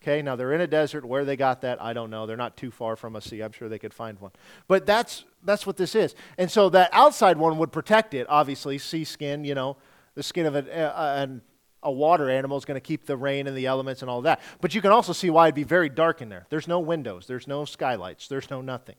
[0.01, 1.05] Okay, now they're in a desert.
[1.05, 2.25] Where they got that, I don't know.
[2.25, 3.41] They're not too far from a sea.
[3.41, 4.31] I'm sure they could find one.
[4.67, 6.15] But that's, that's what this is.
[6.39, 9.77] And so that outside one would protect it, obviously, sea skin, you know,
[10.15, 13.47] the skin of a, uh, a, a water animal is going to keep the rain
[13.47, 14.41] and the elements and all that.
[14.59, 16.45] But you can also see why it'd be very dark in there.
[16.49, 18.95] There's no windows, there's no skylights, there's no nothing.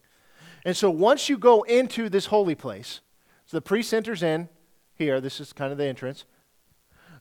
[0.64, 3.01] And so once you go into this holy place,
[3.46, 4.48] so the priest enters in
[4.94, 6.25] here, this is kind of the entrance.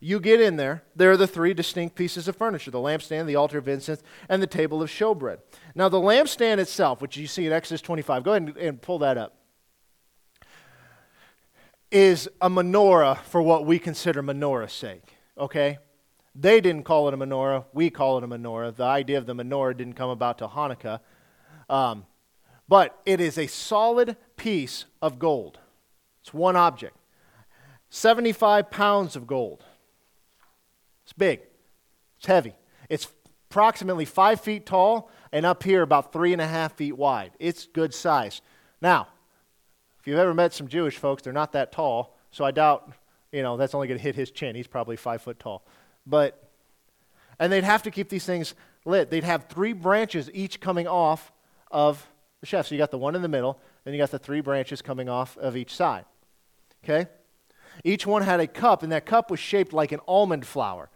[0.04, 3.36] You get in there, there are the three distinct pieces of furniture the lampstand, the
[3.36, 5.40] altar of incense, and the table of showbread.
[5.76, 9.18] Now, the lampstand itself, which you see in Exodus 25, go ahead and pull that
[9.18, 9.38] up,
[11.92, 15.78] is a menorah for what we consider menorah's sake, okay?
[16.34, 18.76] They didn't call it a menorah, we call it a menorah.
[18.76, 21.02] The idea of the menorah didn't come about till Hanukkah.
[21.70, 22.06] Um,
[22.68, 25.60] but it is a solid piece of gold.
[26.22, 26.96] It's one object.
[27.90, 29.66] 75 pounds of gold.
[31.04, 31.42] It's big,
[32.18, 32.56] it's heavy.
[32.90, 33.08] It's
[33.50, 37.32] approximately five feet tall and up here about three and a half feet wide.
[37.40, 38.42] It's good size.
[38.82, 39.10] Now,
[40.02, 42.92] if you've ever met some Jewish folks, they're not that tall, so I doubt,
[43.32, 44.56] you know, that's only going to hit his chin.
[44.56, 45.64] He's probably five foot tall.
[46.08, 46.50] But,
[47.40, 49.12] and they'd have to keep these things lit.
[49.12, 51.32] They'd have three branches each coming off
[51.70, 52.08] of
[52.40, 52.68] the chef.
[52.68, 55.08] So you got the one in the middle, and you got the three branches coming
[55.08, 56.06] off of each side.
[56.84, 57.08] Okay?
[57.84, 60.90] Each one had a cup, and that cup was shaped like an almond flower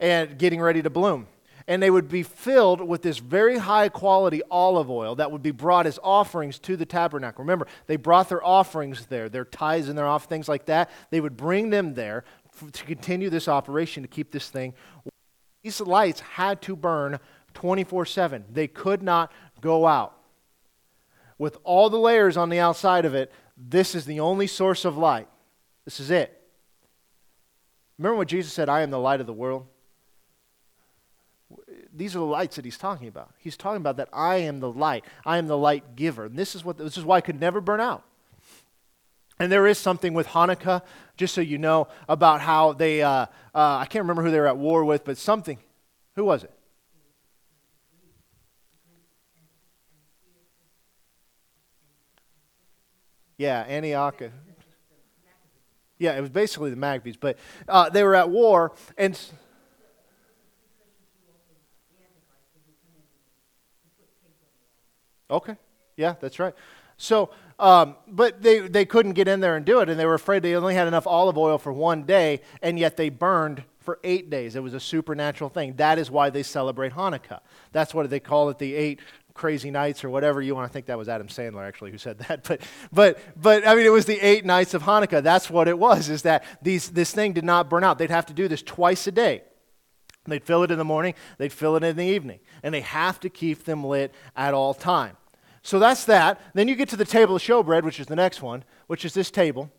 [0.00, 1.28] and getting ready to bloom.
[1.66, 5.50] And they would be filled with this very high quality olive oil that would be
[5.50, 7.44] brought as offerings to the tabernacle.
[7.44, 10.90] Remember, they brought their offerings there, their tithes and their off things like that.
[11.10, 12.24] They would bring them there
[12.72, 14.74] to continue this operation to keep this thing.
[15.62, 17.18] These lights had to burn
[17.54, 18.44] 24 7.
[18.50, 20.16] They could not go out.
[21.38, 24.96] With all the layers on the outside of it, this is the only source of
[24.96, 25.28] light.
[25.84, 26.38] This is it.
[27.98, 29.66] Remember what Jesus said, I am the light of the world?
[31.94, 33.30] These are the lights that he's talking about.
[33.38, 35.04] He's talking about that I am the light.
[35.24, 36.24] I am the light giver.
[36.24, 38.04] And this is what this is why I could never burn out.
[39.38, 40.82] And there is something with Hanukkah,
[41.16, 44.46] just so you know, about how they, uh, uh, I can't remember who they were
[44.46, 45.58] at war with, but something.
[46.14, 46.52] Who was it?
[53.36, 54.22] Yeah, Antioch.
[55.98, 59.18] Yeah, it was basically the Maccabees, but uh, they were at war, and
[65.32, 65.56] Okay.
[65.96, 66.54] Yeah, that's right.
[66.96, 70.14] So, um, but they, they couldn't get in there and do it, and they were
[70.14, 73.98] afraid they only had enough olive oil for one day, and yet they burned for
[74.04, 74.54] eight days.
[74.56, 75.74] It was a supernatural thing.
[75.76, 77.40] That is why they celebrate Hanukkah.
[77.72, 79.00] That's what they call it, the eight
[79.34, 82.18] crazy nights or whatever you want to think that was Adam Sandler actually who said
[82.28, 82.60] that but
[82.92, 86.10] but but I mean it was the eight nights of Hanukkah that's what it was
[86.10, 89.06] is that these this thing did not burn out they'd have to do this twice
[89.06, 89.42] a day
[90.26, 93.18] they'd fill it in the morning they'd fill it in the evening and they have
[93.20, 95.16] to keep them lit at all time
[95.62, 96.40] so that's that.
[96.54, 99.14] Then you get to the table of showbread, which is the next one, which is
[99.14, 99.70] this table.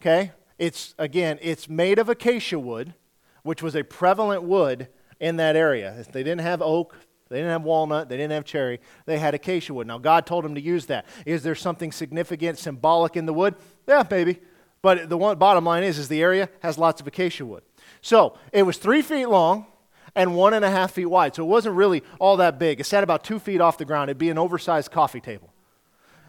[0.00, 0.32] Okay?
[0.58, 2.94] It's, again, it's made of acacia wood,
[3.42, 6.04] which was a prevalent wood in that area.
[6.12, 6.96] They didn't have oak,
[7.28, 9.86] they didn't have walnut, they didn't have cherry, they had acacia wood.
[9.86, 11.06] Now, God told them to use that.
[11.24, 13.54] Is there something significant, symbolic in the wood?
[13.86, 14.40] Yeah, maybe.
[14.82, 17.62] But the one, bottom line is, is the area has lots of acacia wood.
[18.00, 19.66] So it was three feet long,
[20.14, 21.34] and one and a half feet wide.
[21.34, 22.80] So it wasn't really all that big.
[22.80, 24.10] It sat about two feet off the ground.
[24.10, 25.52] It'd be an oversized coffee table.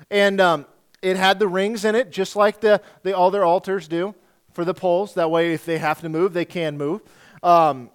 [0.10, 0.66] And um,
[1.02, 4.14] it had the rings in it, just like the, the, all their altars do
[4.54, 5.14] for the poles.
[5.16, 7.02] That way, if they have to move, they can move.
[7.42, 7.90] Um,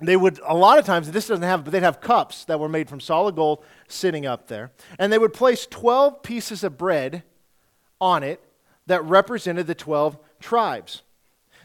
[0.00, 2.68] they would, a lot of times, this doesn't have, but they'd have cups that were
[2.68, 4.70] made from solid gold sitting up there.
[4.98, 7.24] And they would place 12 pieces of bread
[8.00, 8.40] on it
[8.86, 11.02] that represented the 12 tribes.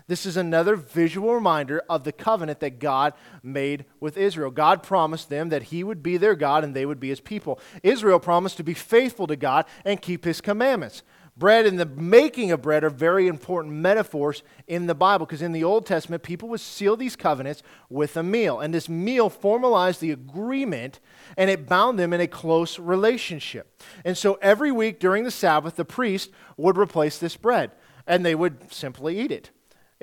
[0.08, 4.52] This is another visual reminder of the covenant that God made with Israel.
[4.52, 7.60] God promised them that He would be their God and they would be His people.
[7.84, 11.04] Israel promised to be faithful to God and keep His commandments.
[11.36, 15.52] Bread and the making of bread are very important metaphors in the Bible because in
[15.52, 18.60] the Old Testament, people would seal these covenants with a meal.
[18.60, 21.00] And this meal formalized the agreement
[21.36, 23.82] and it bound them in a close relationship.
[24.06, 27.72] And so every week during the Sabbath, the priest would replace this bread
[28.06, 29.50] and they would simply eat it.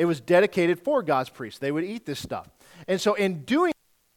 [0.00, 1.58] It was dedicated for God's priests.
[1.58, 2.48] They would eat this stuff.
[2.88, 3.74] And so, in doing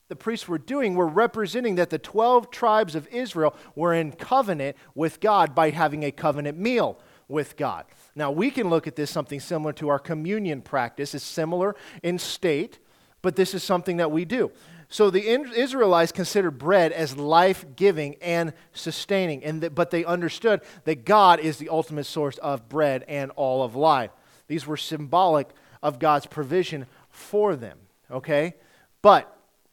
[0.07, 4.77] the priests were doing were representing that the 12 tribes of Israel were in covenant
[4.95, 7.83] with God by having a covenant meal with God.
[8.15, 11.13] Now, we can look at this something similar to our communion practice.
[11.13, 12.79] It's similar in state,
[13.21, 14.51] but this is something that we do.
[14.87, 21.03] So the Israelites considered bread as life giving and sustaining, and but they understood that
[21.03, 24.11] God is the ultimate source of bread and all of life.
[24.47, 25.49] These were symbolic
[25.83, 27.77] of God's provision for them,
[28.09, 28.55] okay?
[29.03, 29.29] But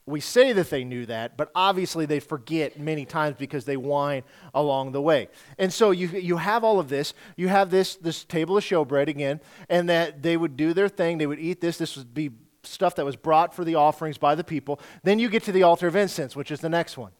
[0.07, 4.25] we say that they knew that, but obviously they forget many times because they whine
[4.53, 5.29] along the way.
[5.57, 7.15] And so you, you have all of this.
[7.37, 11.19] You have this, this table of showbread again, and that they would do their thing.
[11.19, 11.79] They would eat this.
[11.79, 14.81] This would be stuff that was brought for the offerings by the people.
[15.03, 17.13] Then you get to the altar of incense, which is the next one.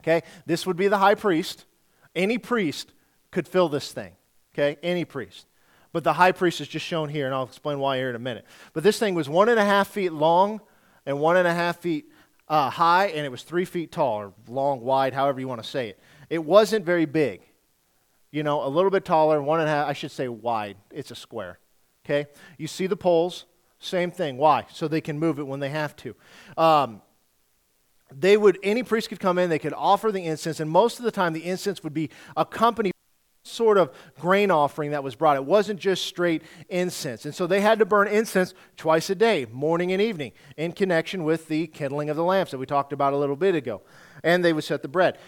[0.00, 0.22] Okay?
[0.46, 1.66] This would be the high priest.
[2.16, 2.92] Any priest
[3.30, 4.12] could fill this thing.
[4.54, 4.78] Okay?
[4.82, 5.46] Any priest.
[5.98, 8.20] But the high priest is just shown here, and I'll explain why here in a
[8.20, 8.44] minute.
[8.72, 10.60] But this thing was one and a half feet long
[11.04, 12.08] and one and a half feet
[12.46, 15.68] uh, high, and it was three feet tall, or long, wide, however you want to
[15.68, 15.98] say it.
[16.30, 17.40] It wasn't very big.
[18.30, 20.76] You know, a little bit taller, one and a half, I should say wide.
[20.92, 21.58] It's a square.
[22.06, 22.30] Okay?
[22.58, 23.46] You see the poles,
[23.80, 24.36] same thing.
[24.36, 24.66] Why?
[24.72, 26.14] So they can move it when they have to.
[26.56, 27.02] Um,
[28.14, 31.04] they would, any priest could come in, they could offer the incense, and most of
[31.04, 32.92] the time the incense would be accompanied
[33.48, 35.36] sort of grain offering that was brought.
[35.36, 37.24] It wasn't just straight incense.
[37.24, 41.24] And so they had to burn incense twice a day, morning and evening, in connection
[41.24, 43.82] with the kindling of the lamps that we talked about a little bit ago.
[44.22, 45.18] And they would set the bread.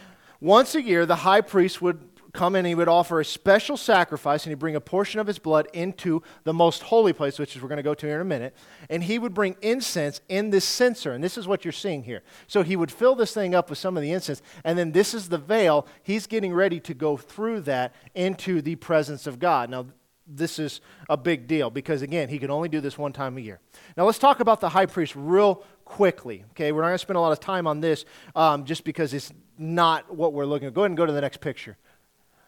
[0.41, 2.01] Once a year, the high priest would
[2.33, 5.27] come in and he would offer a special sacrifice and he'd bring a portion of
[5.27, 8.17] his blood into the most holy place, which is we're going to go to here
[8.17, 8.55] in a minute.
[8.89, 11.13] And he would bring incense in this censer.
[11.13, 12.23] And this is what you're seeing here.
[12.47, 14.43] So he would fill this thing up with some of the incense.
[14.65, 15.87] And then this is the veil.
[16.03, 19.71] He's getting ready to go through that into the presence of God.
[19.71, 19.87] Now,
[20.33, 23.41] this is a big deal because, again, he can only do this one time a
[23.41, 23.59] year.
[23.97, 26.45] Now, let's talk about the high priest real quickly.
[26.51, 28.05] Okay, we're not going to spend a lot of time on this
[28.37, 30.75] um, just because it's not what we're looking at.
[30.75, 31.77] Go ahead and go to the next picture.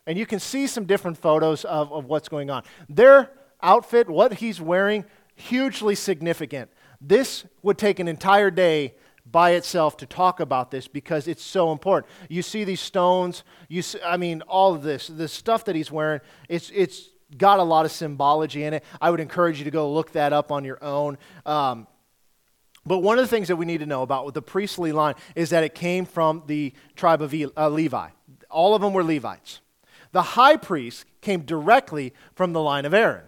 [0.07, 2.65] And you can see some different photos of, of what's going on.
[2.89, 3.31] Their
[3.63, 6.71] outfit, what he's wearing, hugely significant.
[7.01, 11.71] This would take an entire day by itself to talk about this because it's so
[11.71, 12.11] important.
[12.29, 15.93] You see these stones, you see, I mean, all of this, the stuff that he's
[15.93, 18.85] wearing, it's, it's got a lot of symbology in it.
[19.01, 21.19] I would encourage you to go look that up on your own.
[21.47, 21.87] Um,
[22.85, 25.15] but one of the things that we need to know about with the priestly line
[25.37, 28.09] is that it came from the tribe of uh, Levi.
[28.51, 29.61] All of them were Levites.
[30.13, 33.25] The high priest came directly from the line of Aaron.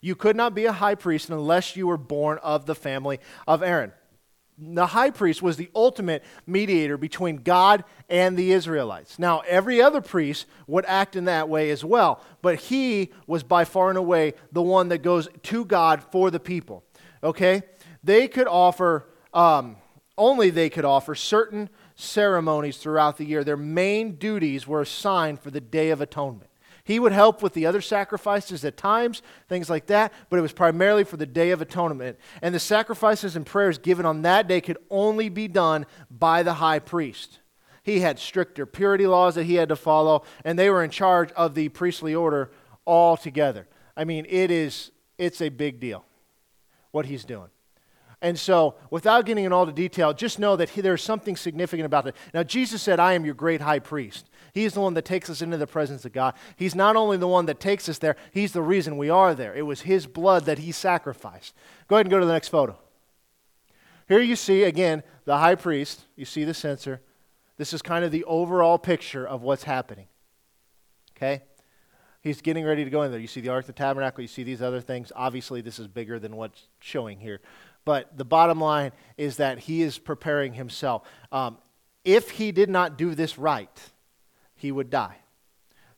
[0.00, 3.62] You could not be a high priest unless you were born of the family of
[3.62, 3.92] Aaron.
[4.62, 9.18] The high priest was the ultimate mediator between God and the Israelites.
[9.18, 13.64] Now, every other priest would act in that way as well, but he was by
[13.64, 16.84] far and away the one that goes to God for the people.
[17.22, 17.62] Okay?
[18.04, 19.76] They could offer, um,
[20.18, 21.70] only they could offer certain
[22.00, 23.44] ceremonies throughout the year.
[23.44, 26.50] Their main duties were assigned for the Day of Atonement.
[26.82, 30.52] He would help with the other sacrifices at times, things like that, but it was
[30.52, 32.18] primarily for the Day of Atonement.
[32.42, 36.54] And the sacrifices and prayers given on that day could only be done by the
[36.54, 37.38] high priest.
[37.82, 41.32] He had stricter purity laws that he had to follow, and they were in charge
[41.32, 42.50] of the priestly order
[42.86, 43.68] altogether.
[43.96, 46.04] I mean, it is it's a big deal
[46.90, 47.50] what he's doing.
[48.22, 51.86] And so, without getting in all the detail, just know that he, there's something significant
[51.86, 52.14] about it.
[52.34, 54.28] Now, Jesus said, I am your great high priest.
[54.52, 56.34] He's the one that takes us into the presence of God.
[56.56, 59.54] He's not only the one that takes us there, he's the reason we are there.
[59.54, 61.54] It was his blood that he sacrificed.
[61.88, 62.78] Go ahead and go to the next photo.
[64.06, 66.04] Here you see, again, the high priest.
[66.16, 67.00] You see the censer.
[67.56, 70.08] This is kind of the overall picture of what's happening.
[71.16, 71.42] Okay?
[72.22, 73.20] He's getting ready to go in there.
[73.20, 75.10] You see the Ark of the Tabernacle, you see these other things.
[75.16, 77.40] Obviously, this is bigger than what's showing here.
[77.84, 81.02] But the bottom line is that he is preparing himself.
[81.32, 81.58] Um,
[82.04, 83.70] if he did not do this right,
[84.54, 85.16] he would die.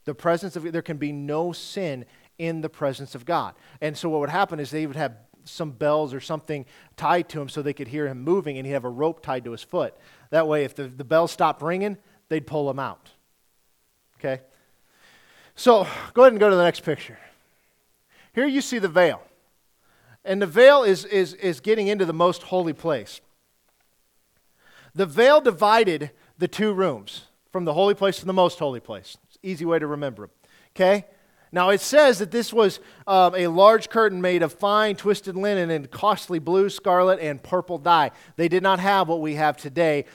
[0.04, 2.04] The presence of there can be no sin
[2.38, 3.54] in the presence of God.
[3.80, 6.64] And so what would happen is they would have some bells or something
[6.96, 9.44] tied to him so they could hear him moving, and he'd have a rope tied
[9.44, 9.94] to his foot.
[10.30, 11.96] That way, if the, the bell stopped ringing,
[12.28, 13.10] they'd pull him out.
[14.18, 14.42] Okay?
[15.54, 17.18] So go ahead and go to the next picture.
[18.32, 19.22] Here you see the veil.
[20.24, 23.20] And the veil is, is, is getting into the most holy place.
[24.94, 29.16] The veil divided the two rooms from the holy place to the most holy place.
[29.28, 30.30] It's easy way to remember them.
[30.76, 31.06] Okay?
[31.54, 35.70] Now it says that this was um, a large curtain made of fine twisted linen
[35.70, 38.10] and costly blue, scarlet, and purple dye.
[38.36, 40.06] They did not have what we have today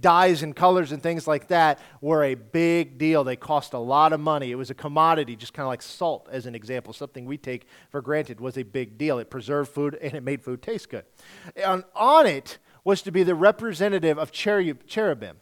[0.00, 3.24] dyes and colors and things like that were a big deal.
[3.24, 4.50] They cost a lot of money.
[4.50, 6.92] It was a commodity, just kind of like salt, as an example.
[6.92, 9.18] Something we take for granted was a big deal.
[9.18, 11.04] It preserved food and it made food taste good.
[11.56, 15.36] And on it was to be the representative of cherubim.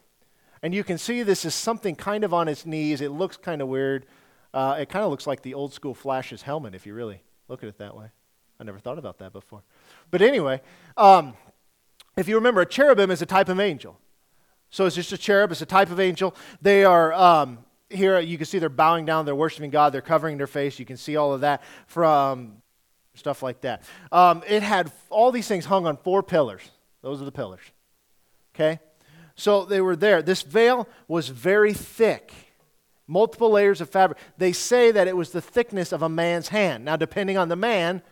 [0.62, 3.00] And you can see this is something kind of on its knees.
[3.00, 4.06] It looks kind of weird.
[4.52, 7.62] Uh, it kind of looks like the old school Flash's helmet, if you really look
[7.62, 8.06] at it that way.
[8.58, 9.62] I never thought about that before.
[10.10, 10.60] But anyway,
[10.96, 11.34] um,
[12.16, 13.98] if you remember, a cherubim is a type of angel.
[14.70, 16.34] So it's just a cherub, it's a type of angel.
[16.62, 20.38] They are, um, here you can see they're bowing down, they're worshiping God, they're covering
[20.38, 20.78] their face.
[20.78, 22.62] You can see all of that from
[23.14, 23.82] stuff like that.
[24.12, 26.62] Um, it had all these things hung on four pillars.
[27.02, 27.62] Those are the pillars.
[28.54, 28.80] Okay?
[29.34, 30.22] So they were there.
[30.22, 32.32] This veil was very thick,
[33.06, 34.18] multiple layers of fabric.
[34.38, 36.84] They say that it was the thickness of a man's hand.
[36.84, 38.02] Now, depending on the man,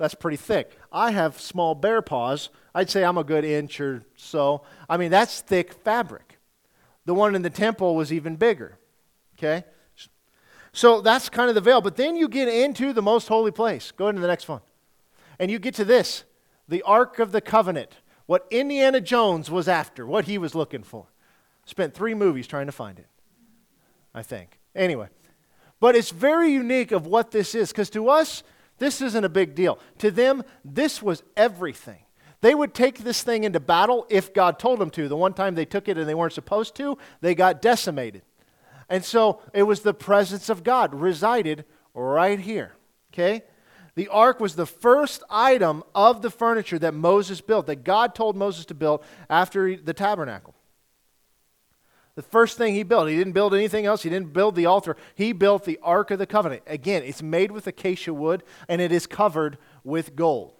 [0.00, 0.78] that's pretty thick.
[0.90, 2.48] I have small bear paws.
[2.74, 4.62] I'd say I'm a good inch or so.
[4.88, 6.38] I mean, that's thick fabric.
[7.04, 8.78] The one in the temple was even bigger.
[9.36, 9.62] Okay?
[10.72, 11.82] So that's kind of the veil.
[11.82, 13.92] But then you get into the most holy place.
[13.92, 14.62] Go into the next one.
[15.38, 16.24] And you get to this
[16.66, 17.98] the Ark of the Covenant.
[18.24, 21.08] What Indiana Jones was after, what he was looking for.
[21.66, 23.08] Spent three movies trying to find it,
[24.14, 24.60] I think.
[24.74, 25.08] Anyway,
[25.78, 28.42] but it's very unique of what this is because to us,
[28.80, 29.78] this isn't a big deal.
[29.98, 32.00] To them, this was everything.
[32.40, 35.06] They would take this thing into battle if God told them to.
[35.06, 38.22] The one time they took it and they weren't supposed to, they got decimated.
[38.88, 41.64] And so it was the presence of God resided
[41.94, 42.74] right here.
[43.12, 43.42] Okay?
[43.94, 48.36] The ark was the first item of the furniture that Moses built, that God told
[48.36, 50.54] Moses to build after the tabernacle.
[52.16, 54.02] The first thing he built, he didn't build anything else.
[54.02, 54.96] He didn't build the altar.
[55.14, 56.62] He built the Ark of the Covenant.
[56.66, 60.54] Again, it's made with acacia wood and it is covered with gold.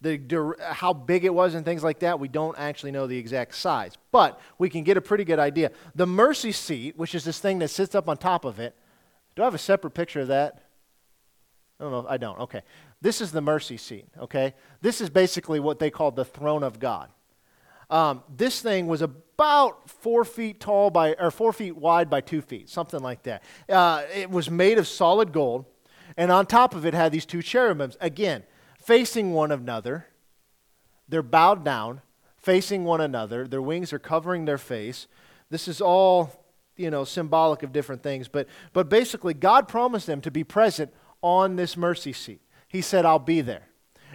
[0.00, 3.54] The, how big it was and things like that, we don't actually know the exact
[3.54, 5.70] size, but we can get a pretty good idea.
[5.94, 8.74] The mercy seat, which is this thing that sits up on top of it,
[9.36, 10.62] do I have a separate picture of that?
[11.78, 12.06] I don't know.
[12.08, 12.38] I don't.
[12.40, 12.62] Okay.
[13.00, 14.54] This is the mercy seat, okay?
[14.80, 17.10] This is basically what they call the throne of God.
[17.90, 19.02] Um, this thing was
[19.42, 23.42] about four feet tall by, or four feet wide by two feet, something like that.
[23.68, 25.64] Uh, it was made of solid gold,
[26.16, 27.96] and on top of it had these two cherubims.
[28.00, 28.44] Again,
[28.80, 30.06] facing one another.
[31.08, 32.02] They're bowed down,
[32.36, 33.48] facing one another.
[33.48, 35.08] Their wings are covering their face.
[35.50, 38.28] This is all, you know, symbolic of different things.
[38.28, 42.42] But, but basically, God promised them to be present on this mercy seat.
[42.68, 43.66] He said, I'll be there.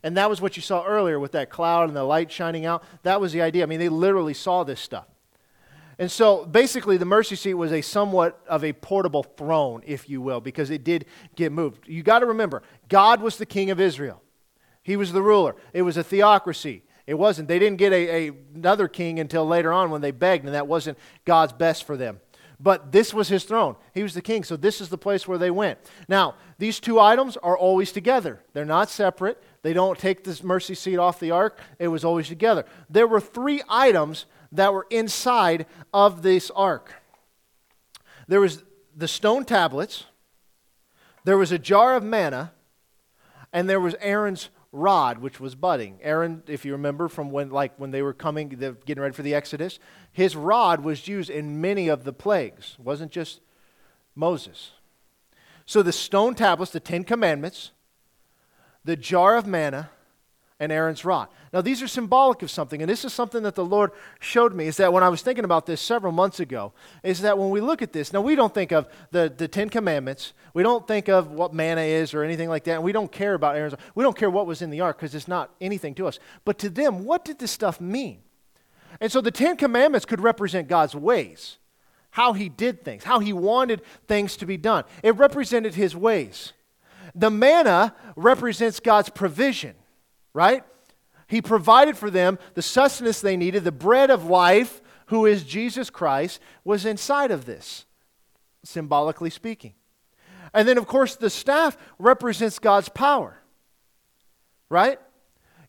[0.04, 2.82] And that was what you saw earlier with that cloud and the light shining out.
[3.04, 3.64] That was the idea.
[3.64, 5.08] I mean, they literally saw this stuff.
[6.00, 10.22] And so basically, the mercy seat was a somewhat of a portable throne, if you
[10.22, 11.88] will, because it did get moved.
[11.88, 14.22] You got to remember, God was the king of Israel.
[14.84, 15.56] He was the ruler.
[15.74, 16.84] It was a theocracy.
[17.08, 17.48] It wasn't.
[17.48, 20.68] They didn't get a, a, another king until later on when they begged, and that
[20.68, 22.20] wasn't God's best for them.
[22.60, 23.76] But this was his throne.
[23.94, 25.78] He was the king, so this is the place where they went.
[26.08, 28.42] Now, these two items are always together.
[28.54, 29.42] They're not separate.
[29.62, 31.60] They don't take this mercy seat off the ark.
[31.78, 32.66] It was always together.
[32.90, 36.94] There were three items that were inside of this ark.
[38.28, 38.64] There was
[38.96, 40.06] the stone tablets,
[41.24, 42.54] there was a jar of manna,
[43.54, 46.00] and there was Aaron's rod which was budding.
[46.02, 49.34] Aaron, if you remember from when like when they were coming getting ready for the
[49.34, 49.80] Exodus,
[50.12, 52.76] his rod was used in many of the plagues.
[52.80, 53.42] It wasn't just
[54.16, 54.72] Moses.
[55.66, 57.72] So the stone tablets, the 10 commandments,
[58.86, 59.90] the jar of manna,
[60.60, 61.28] and Aaron's rod.
[61.54, 64.68] Now, these are symbolic of something, and this is something that the Lord showed me.
[64.68, 67.62] Is that when I was thinking about this several months ago, is that when we
[67.62, 71.10] look at this, now we don't think of the, the Ten Commandments, we don't think
[71.10, 74.04] of what manna is or anything like that, and we don't care about Aaron's, we
[74.04, 76.18] don't care what was in the ark because it's not anything to us.
[76.44, 78.20] But to them, what did this stuff mean?
[79.00, 81.58] And so the Ten Commandments could represent God's ways,
[82.12, 84.86] how He did things, how He wanted things to be done.
[85.04, 86.54] It represented His ways.
[87.14, 89.76] The manna represents God's provision
[90.38, 90.64] right?
[91.26, 93.64] He provided for them the sustenance they needed.
[93.64, 97.86] The bread of life, who is Jesus Christ, was inside of this,
[98.64, 99.74] symbolically speaking.
[100.54, 103.42] And then, of course, the staff represents God's power,
[104.70, 105.00] right?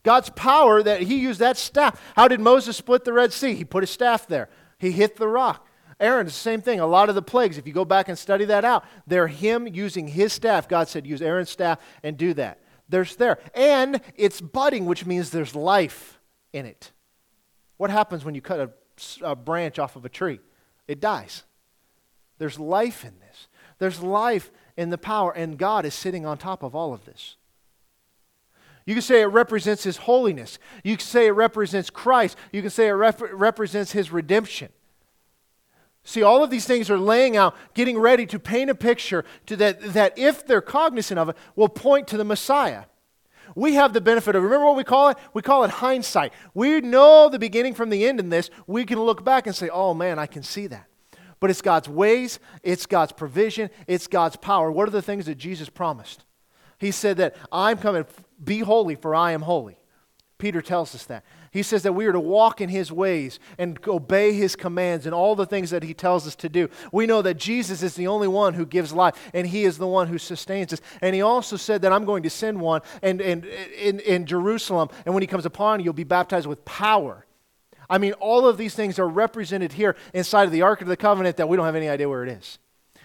[0.03, 1.99] God's power that he used that staff.
[2.15, 3.55] How did Moses split the Red Sea?
[3.55, 5.67] He put his staff there, he hit the rock.
[5.99, 6.79] Aaron, the same thing.
[6.79, 9.67] A lot of the plagues, if you go back and study that out, they're him
[9.67, 10.69] using his staff.
[10.69, 13.39] God said, use Aaron's staff and do that there's there.
[13.55, 16.19] And it's budding, which means there's life
[16.53, 16.93] in it.
[17.77, 18.71] What happens when you cut a,
[19.23, 20.41] a branch off of a tree?
[20.87, 21.45] It dies.
[22.39, 23.49] There's life in this.
[23.79, 27.37] There's life in the power, and God is sitting on top of all of this.
[28.87, 30.59] You can say it represents His holiness.
[30.83, 32.39] You can say it represents Christ.
[32.53, 34.71] You can say it rep- represents His redemption.
[36.09, 39.57] See, all of these things are laying out, getting ready to paint a picture to
[39.57, 42.85] that, that if they're cognizant of it, will point to the Messiah.
[43.55, 45.19] We have the benefit of, remember what we call it?
[45.35, 46.33] We call it hindsight.
[46.55, 48.49] We know the beginning from the end in this.
[48.67, 50.87] We can look back and say, oh man, I can see that.
[51.41, 54.73] But it's God's ways, it's God's provision, it's God's power.
[54.73, 56.25] What are the things that Jesus promised?
[56.79, 58.07] He said that I'm coming,
[58.43, 59.79] be holy, for I am holy.
[60.39, 61.23] Peter tells us that.
[61.51, 65.15] He says that we are to walk in his ways and obey his commands and
[65.15, 66.69] all the things that he tells us to do.
[66.93, 69.87] We know that Jesus is the only one who gives life and he is the
[69.87, 70.81] one who sustains us.
[71.01, 74.89] And he also said that I'm going to send one and, and, in, in Jerusalem,
[75.07, 77.25] and when he comes upon you, you'll be baptized with power.
[77.91, 80.97] I mean, all of these things are represented here inside of the Ark of the
[80.97, 82.59] Covenant that we don't have any idea where it is.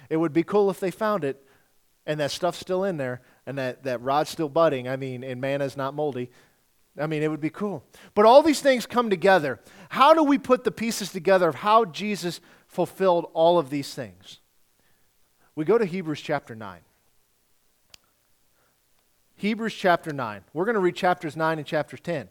[0.10, 1.41] It would be cool if they found it
[2.06, 4.88] and that stuff's still in there and that, that rod's still budding.
[4.88, 6.30] I mean, and manna's not moldy.
[7.00, 7.84] I mean, it would be cool.
[8.14, 9.60] But all these things come together.
[9.89, 14.39] How do we put the pieces together of how Jesus fulfilled all of these things?
[15.56, 16.80] we go to Hebrews chapter 9.
[19.36, 20.41] Hebrews chapter 9.
[20.54, 22.30] We're going to read chapters 9 and chapters 10.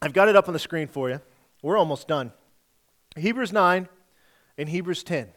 [0.00, 1.20] I've got it up on the screen for you.
[1.62, 2.32] We're almost done.
[3.16, 3.88] Hebrews 9
[4.56, 5.28] and Hebrews 10.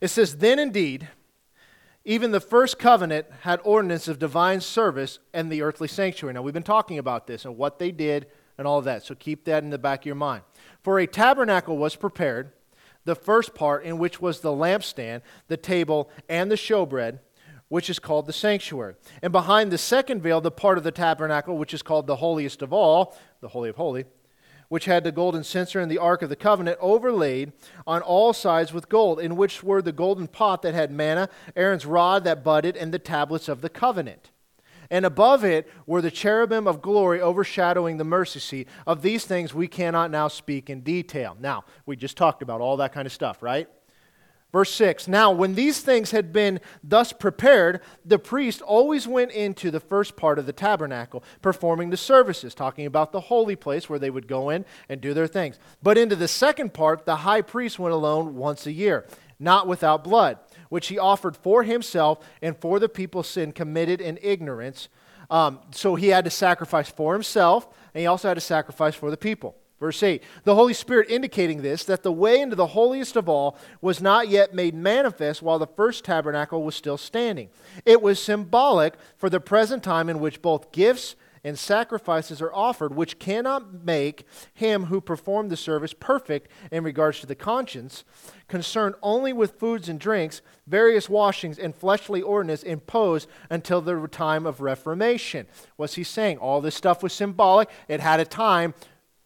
[0.00, 1.08] It says, Then indeed,
[2.04, 6.34] even the first covenant had ordinance of divine service and the earthly sanctuary.
[6.34, 8.26] Now, we've been talking about this and what they did
[8.58, 10.42] and all of that, so keep that in the back of your mind.
[10.82, 12.52] For a tabernacle was prepared,
[13.04, 17.20] the first part in which was the lampstand, the table, and the showbread,
[17.68, 18.94] which is called the sanctuary.
[19.22, 22.62] And behind the second veil, the part of the tabernacle, which is called the holiest
[22.62, 24.04] of all, the Holy of Holies,
[24.68, 27.52] which had the golden censer and the ark of the covenant overlaid
[27.86, 31.86] on all sides with gold, in which were the golden pot that had manna, Aaron's
[31.86, 34.30] rod that budded, and the tablets of the covenant.
[34.90, 38.68] And above it were the cherubim of glory overshadowing the mercy seat.
[38.86, 41.36] Of these things we cannot now speak in detail.
[41.40, 43.68] Now, we just talked about all that kind of stuff, right?
[44.54, 49.68] Verse 6 Now, when these things had been thus prepared, the priest always went into
[49.68, 53.98] the first part of the tabernacle, performing the services, talking about the holy place where
[53.98, 55.58] they would go in and do their things.
[55.82, 59.08] But into the second part, the high priest went alone once a year,
[59.40, 60.38] not without blood,
[60.68, 64.88] which he offered for himself and for the people's sin committed in ignorance.
[65.30, 69.10] Um, so he had to sacrifice for himself, and he also had to sacrifice for
[69.10, 69.56] the people.
[69.84, 73.58] Verse 8 The Holy Spirit indicating this, that the way into the holiest of all
[73.82, 77.50] was not yet made manifest while the first tabernacle was still standing.
[77.84, 82.94] It was symbolic for the present time in which both gifts and sacrifices are offered,
[82.94, 88.04] which cannot make him who performed the service perfect in regards to the conscience,
[88.48, 94.46] concerned only with foods and drinks, various washings, and fleshly ordinance imposed until the time
[94.46, 95.46] of Reformation.
[95.76, 96.38] What's he saying?
[96.38, 98.72] All this stuff was symbolic, it had a time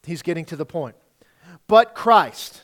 [0.09, 0.97] He's getting to the point.
[1.67, 2.63] But Christ.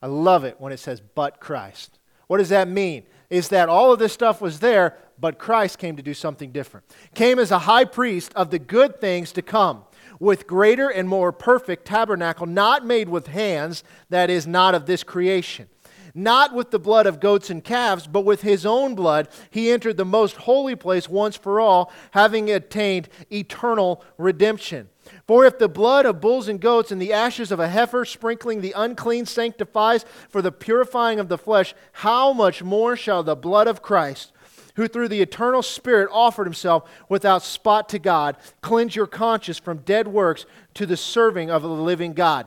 [0.00, 1.98] I love it when it says, but Christ.
[2.26, 3.04] What does that mean?
[3.28, 6.86] Is that all of this stuff was there, but Christ came to do something different.
[7.14, 9.84] Came as a high priest of the good things to come,
[10.18, 15.02] with greater and more perfect tabernacle, not made with hands, that is, not of this
[15.04, 15.68] creation.
[16.14, 19.98] Not with the blood of goats and calves, but with his own blood, he entered
[19.98, 24.88] the most holy place once for all, having attained eternal redemption.
[25.26, 28.60] For if the blood of bulls and goats and the ashes of a heifer sprinkling
[28.60, 33.66] the unclean sanctifies for the purifying of the flesh, how much more shall the blood
[33.66, 34.32] of Christ,
[34.76, 39.78] who through the eternal Spirit offered himself without spot to God, cleanse your conscience from
[39.78, 42.46] dead works to the serving of the living God?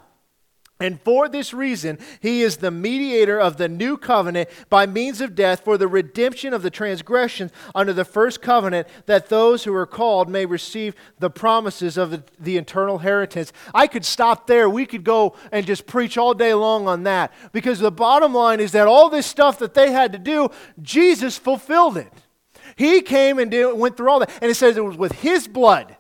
[0.82, 5.36] And for this reason, he is the mediator of the new covenant by means of
[5.36, 9.86] death for the redemption of the transgressions under the first covenant, that those who are
[9.86, 13.54] called may receive the promises of the, the, eternal inheritance.
[13.76, 14.68] I could stop there.
[14.68, 17.32] We could go and just preach all day long on that.
[17.52, 20.50] Because the bottom line is that all this stuff that they had to do,
[20.82, 22.12] Jesus fulfilled it.
[22.76, 24.32] He came and did, went through all that.
[24.42, 25.96] And it says it was with his blood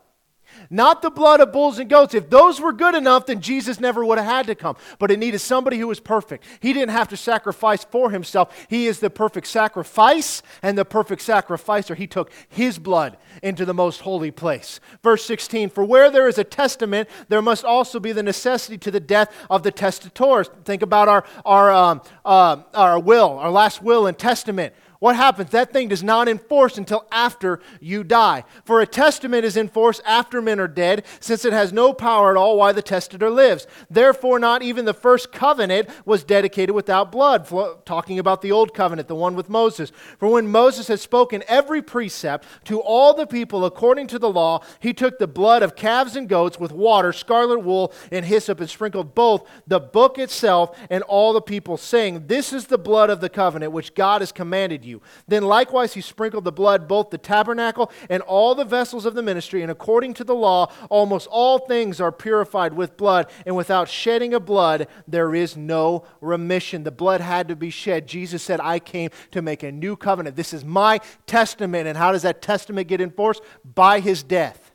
[0.71, 2.13] not the blood of bulls and goats.
[2.13, 4.77] If those were good enough, then Jesus never would have had to come.
[4.99, 6.45] But it needed somebody who was perfect.
[6.61, 8.55] He didn't have to sacrifice for himself.
[8.69, 11.93] He is the perfect sacrifice and the perfect sacrificer.
[11.93, 14.79] He took his blood into the most holy place.
[15.03, 18.91] Verse 16 For where there is a testament, there must also be the necessity to
[18.91, 20.43] the death of the testator.
[20.43, 25.49] Think about our, our, um, uh, our will, our last will and testament what happens?
[25.49, 28.43] That thing does not enforce until after you die.
[28.63, 32.37] For a testament is enforced after men are dead, since it has no power at
[32.37, 33.65] all while the testator lives.
[33.89, 37.47] Therefore, not even the first covenant was dedicated without blood.
[37.83, 39.91] Talking about the old covenant, the one with Moses.
[40.19, 44.63] For when Moses had spoken every precept to all the people according to the law,
[44.79, 48.69] he took the blood of calves and goats with water, scarlet wool, and hyssop, and
[48.69, 53.19] sprinkled both the book itself and all the people, saying, This is the blood of
[53.19, 55.01] the covenant which God has commanded you you.
[55.27, 59.23] Then likewise he sprinkled the blood both the tabernacle and all the vessels of the
[59.23, 63.89] ministry, and according to the law, almost all things are purified with blood, and without
[63.89, 66.83] shedding of blood, there is no remission.
[66.83, 68.07] The blood had to be shed.
[68.07, 70.35] Jesus said, I came to make a new covenant.
[70.35, 71.87] This is my testament.
[71.87, 73.41] And how does that testament get enforced?
[73.63, 74.70] By his death.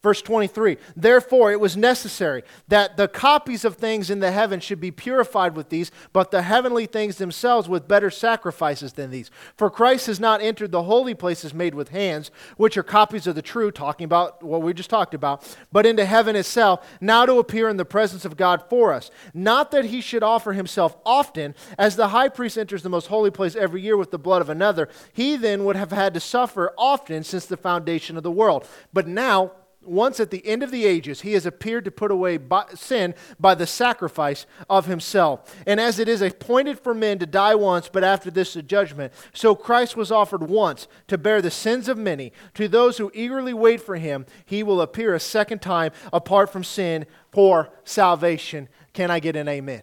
[0.00, 4.80] Verse 23 Therefore, it was necessary that the copies of things in the heaven should
[4.80, 9.28] be purified with these, but the heavenly things themselves with better sacrifices than these.
[9.56, 13.34] For Christ has not entered the holy places made with hands, which are copies of
[13.34, 17.40] the true, talking about what we just talked about, but into heaven itself, now to
[17.40, 19.10] appear in the presence of God for us.
[19.34, 23.32] Not that he should offer himself often, as the high priest enters the most holy
[23.32, 24.88] place every year with the blood of another.
[25.12, 28.64] He then would have had to suffer often since the foundation of the world.
[28.92, 29.52] But now,
[29.88, 33.14] once at the end of the ages, he has appeared to put away by, sin
[33.40, 35.54] by the sacrifice of himself.
[35.66, 39.12] And as it is appointed for men to die once, but after this the judgment,
[39.32, 42.32] so Christ was offered once to bear the sins of many.
[42.54, 46.64] To those who eagerly wait for him, he will appear a second time apart from
[46.64, 48.68] sin for salvation.
[48.92, 49.82] Can I get an amen?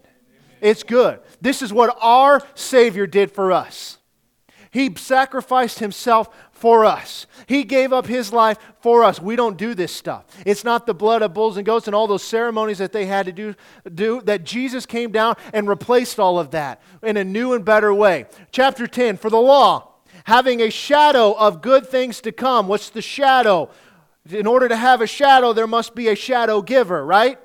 [0.60, 1.20] It's good.
[1.40, 3.98] This is what our Savior did for us.
[4.76, 7.26] He sacrificed himself for us.
[7.46, 9.18] He gave up his life for us.
[9.18, 10.26] We don't do this stuff.
[10.44, 13.24] It's not the blood of bulls and goats and all those ceremonies that they had
[13.24, 13.54] to do,
[13.94, 17.94] do that Jesus came down and replaced all of that in a new and better
[17.94, 18.26] way.
[18.52, 22.68] Chapter 10 For the law, having a shadow of good things to come.
[22.68, 23.70] What's the shadow?
[24.28, 27.38] In order to have a shadow, there must be a shadow giver, right?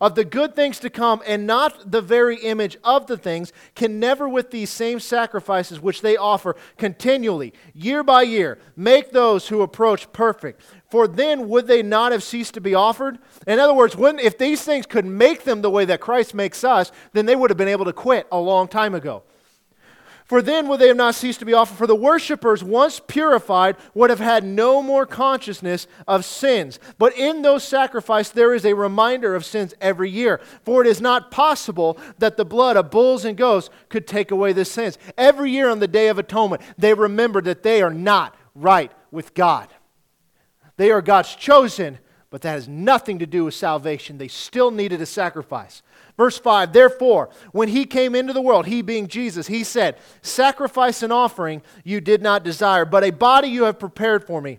[0.00, 3.98] Of the good things to come and not the very image of the things, can
[3.98, 9.62] never, with these same sacrifices which they offer continually, year by year, make those who
[9.62, 10.62] approach perfect.
[10.90, 13.18] For then would they not have ceased to be offered?
[13.46, 16.92] In other words, if these things could make them the way that Christ makes us,
[17.12, 19.22] then they would have been able to quit a long time ago.
[20.26, 21.78] For then would they have not ceased to be offered.
[21.78, 26.80] For the worshippers, once purified, would have had no more consciousness of sins.
[26.98, 30.40] But in those sacrifices, there is a reminder of sins every year.
[30.64, 34.52] For it is not possible that the blood of bulls and goats could take away
[34.52, 34.98] the sins.
[35.16, 39.32] Every year on the Day of Atonement, they remember that they are not right with
[39.32, 39.68] God.
[40.76, 42.00] They are God's chosen,
[42.30, 44.18] but that has nothing to do with salvation.
[44.18, 45.82] They still needed a sacrifice.
[46.16, 51.02] Verse 5 Therefore, when he came into the world, he being Jesus, he said, Sacrifice
[51.02, 54.58] and offering you did not desire, but a body you have prepared for me.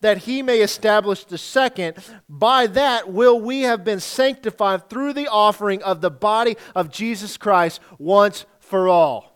[0.00, 1.96] that he may establish the second.
[2.28, 7.36] By that will we have been sanctified through the offering of the body of Jesus
[7.36, 9.30] Christ once for all.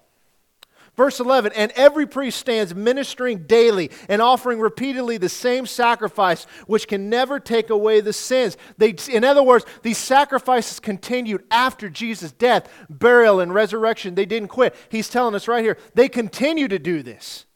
[0.96, 6.86] Verse 11, and every priest stands ministering daily and offering repeatedly the same sacrifice, which
[6.86, 8.56] can never take away the sins.
[8.78, 14.14] They, in other words, these sacrifices continued after Jesus' death, burial, and resurrection.
[14.14, 14.76] They didn't quit.
[14.88, 17.46] He's telling us right here, they continue to do this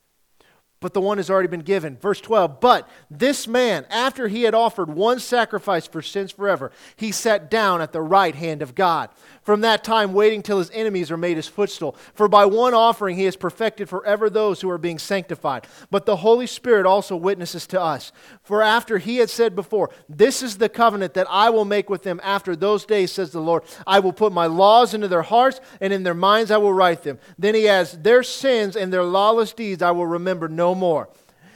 [0.79, 1.97] but the one has already been given.
[1.97, 7.11] Verse 12, but this man, after he had offered one sacrifice for sins forever, he
[7.11, 9.09] sat down at the right hand of God.
[9.43, 11.95] From that time, waiting till his enemies are made his footstool.
[12.13, 15.65] For by one offering he has perfected forever those who are being sanctified.
[15.89, 18.11] But the Holy Spirit also witnesses to us.
[18.43, 22.03] For after he had said before, This is the covenant that I will make with
[22.03, 23.63] them after those days, says the Lord.
[23.87, 27.03] I will put my laws into their hearts, and in their minds I will write
[27.03, 27.17] them.
[27.37, 31.09] Then he adds, Their sins and their lawless deeds I will remember no no more.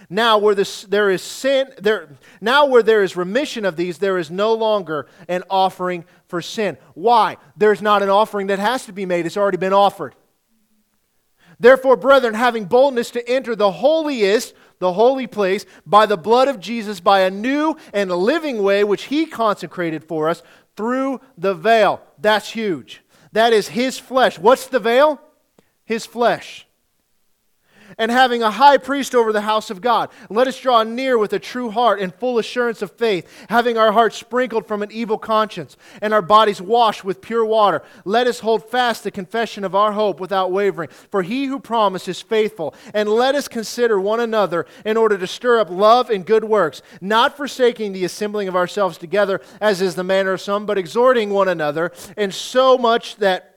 [0.09, 2.09] Now where this, there is sin, there,
[2.41, 6.78] now where there is remission of these, there is no longer an offering for sin.
[6.93, 7.38] Why?
[7.55, 9.26] There's not an offering that has to be made.
[9.26, 10.16] It's already been offered.
[11.59, 16.59] Therefore, brethren, having boldness to enter the holiest, the holy place, by the blood of
[16.59, 20.43] Jesus, by a new and living way which he consecrated for us
[20.76, 22.01] through the veil.
[22.20, 23.01] That's huge.
[23.32, 24.38] That is his flesh.
[24.38, 25.22] What's the veil?
[25.86, 26.68] His flesh
[27.97, 30.09] and having a high priest over the house of God.
[30.29, 33.91] Let us draw near with a true heart and full assurance of faith, having our
[33.91, 37.81] hearts sprinkled from an evil conscience and our bodies washed with pure water.
[38.05, 42.07] Let us hold fast the confession of our hope without wavering, for he who promised
[42.07, 42.73] is faithful.
[42.93, 46.81] And let us consider one another in order to stir up love and good works,
[47.01, 51.29] not forsaking the assembling of ourselves together, as is the manner of some, but exhorting
[51.29, 53.53] one another, and so much that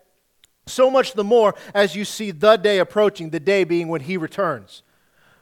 [0.66, 4.16] so much the more as you see the day approaching, the day being when he
[4.16, 4.82] returns.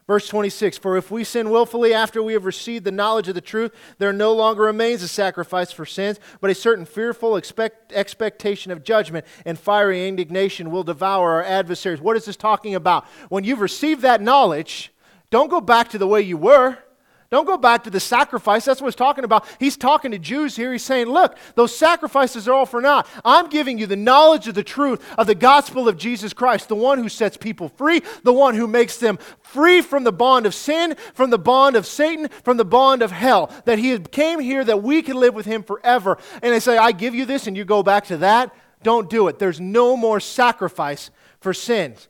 [0.07, 3.41] Verse 26 For if we sin willfully after we have received the knowledge of the
[3.41, 8.70] truth, there no longer remains a sacrifice for sins, but a certain fearful expect, expectation
[8.70, 12.03] of judgment and fiery indignation will devour our adversaries.
[12.03, 13.07] What is this talking about?
[13.31, 14.93] When you've received that knowledge,
[15.31, 16.79] don't go back to the way you were.
[17.35, 18.64] Don't go back to the sacrifice.
[18.64, 19.45] That's what he's talking about.
[19.59, 20.70] He's talking to Jews here.
[20.70, 23.09] He's saying, Look, those sacrifices are all for naught.
[23.24, 26.76] I'm giving you the knowledge of the truth of the gospel of Jesus Christ, the
[26.76, 30.55] one who sets people free, the one who makes them free from the bond of
[30.55, 33.51] sin, from the bond of Satan, from the bond of hell.
[33.64, 36.18] That he came here that we can live with him forever.
[36.41, 38.55] And they say, I give you this, and you go back to that.
[38.85, 39.41] Don't do it.
[39.41, 41.11] There's no more sacrifice
[41.41, 42.07] for sins.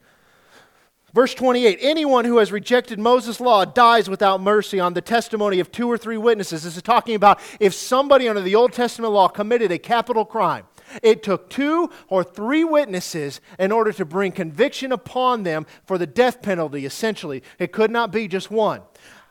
[1.14, 5.70] Verse 28 Anyone who has rejected Moses' law dies without mercy on the testimony of
[5.70, 6.64] two or three witnesses.
[6.64, 10.64] This is talking about if somebody under the Old Testament law committed a capital crime
[11.02, 16.06] It took two or three witnesses in order to bring conviction upon them for the
[16.06, 17.44] death penalty, essentially.
[17.60, 18.82] It could not be just one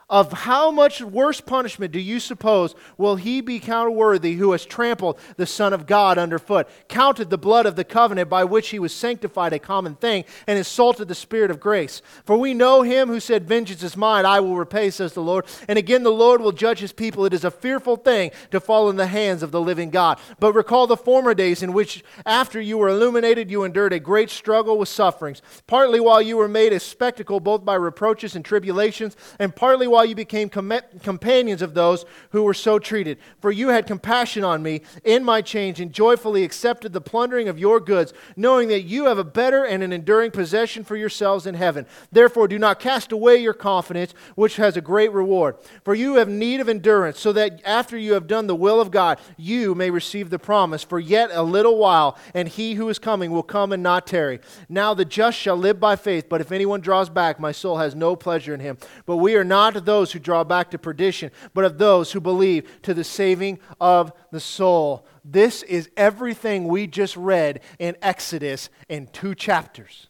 [0.09, 4.65] of how much worse punishment do you suppose will he be counted worthy who has
[4.65, 8.79] trampled the Son of God underfoot, counted the blood of the covenant by which he
[8.79, 12.01] was sanctified a common thing, and insulted the Spirit of grace?
[12.25, 15.45] For we know him who said, Vengeance is mine, I will repay, says the Lord.
[15.67, 17.25] And again, the Lord will judge his people.
[17.25, 20.19] It is a fearful thing to fall in the hands of the living God.
[20.39, 24.29] But recall the former days in which, after you were illuminated, you endured a great
[24.29, 29.15] struggle with sufferings, partly while you were made a spectacle both by reproaches and tribulations,
[29.39, 33.17] and partly while you became com- companions of those who were so treated.
[33.39, 37.59] For you had compassion on me in my change and joyfully accepted the plundering of
[37.59, 41.55] your goods, knowing that you have a better and an enduring possession for yourselves in
[41.55, 41.85] heaven.
[42.11, 45.57] Therefore, do not cast away your confidence, which has a great reward.
[45.83, 48.89] For you have need of endurance, so that after you have done the will of
[48.89, 50.83] God, you may receive the promise.
[50.83, 54.39] For yet a little while, and he who is coming will come and not tarry.
[54.67, 57.93] Now the just shall live by faith, but if anyone draws back, my soul has
[57.93, 58.77] no pleasure in him.
[59.05, 62.81] But we are not those who draw back to perdition, but of those who believe
[62.83, 65.05] to the saving of the soul.
[65.23, 70.07] This is everything we just read in Exodus in two chapters.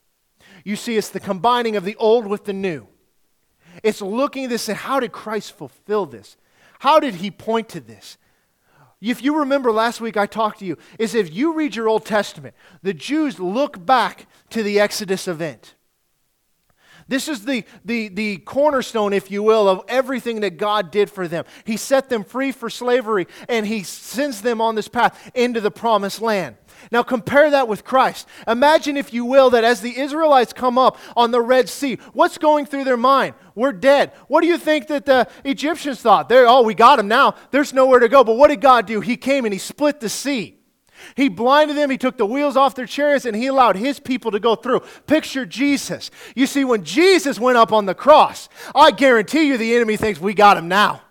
[0.64, 2.88] You see, it's the combining of the old with the new.
[3.82, 6.38] It's looking at this and how did Christ fulfill this?
[6.80, 8.18] How did he point to this?
[9.02, 12.06] If you remember last week, I talked to you, is if you read your Old
[12.06, 15.76] Testament, the Jews look back to the Exodus event.
[17.08, 21.28] This is the, the, the cornerstone, if you will, of everything that God did for
[21.28, 21.46] them.
[21.66, 25.72] He set them free for slavery and He sends them on this path into the
[25.72, 26.56] promised land.
[26.92, 28.28] Now, compare that with Christ.
[28.48, 32.38] Imagine, if you will, that as the Israelites come up on the Red Sea, what's
[32.38, 33.36] going through their mind?
[33.56, 34.12] We're dead.
[34.28, 36.30] What do you think that the Egyptians thought?
[36.30, 37.36] They're, oh, we got them now.
[37.52, 38.24] There's nowhere to go.
[38.24, 39.02] But what did God do?
[39.02, 40.63] He came and He split the sea.
[41.16, 44.32] He blinded them, he took the wheels off their chariots, and he allowed his people
[44.32, 44.82] to go through.
[45.08, 46.12] Picture Jesus.
[46.36, 50.20] You see, when Jesus went up on the cross, I guarantee you the enemy thinks
[50.20, 51.02] we got him now.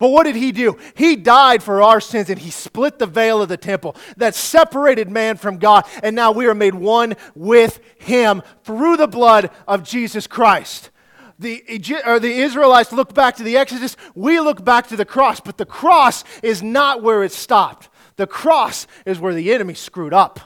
[0.00, 0.78] But what did he do?
[0.94, 5.10] He died for our sins and he split the veil of the temple that separated
[5.10, 5.86] man from God.
[6.02, 10.90] And now we are made one with him through the blood of Jesus Christ.
[11.38, 11.62] The,
[12.06, 15.58] or the Israelites look back to the Exodus, we look back to the cross, but
[15.58, 17.90] the cross is not where it stopped.
[18.20, 20.40] The cross is where the enemy screwed up.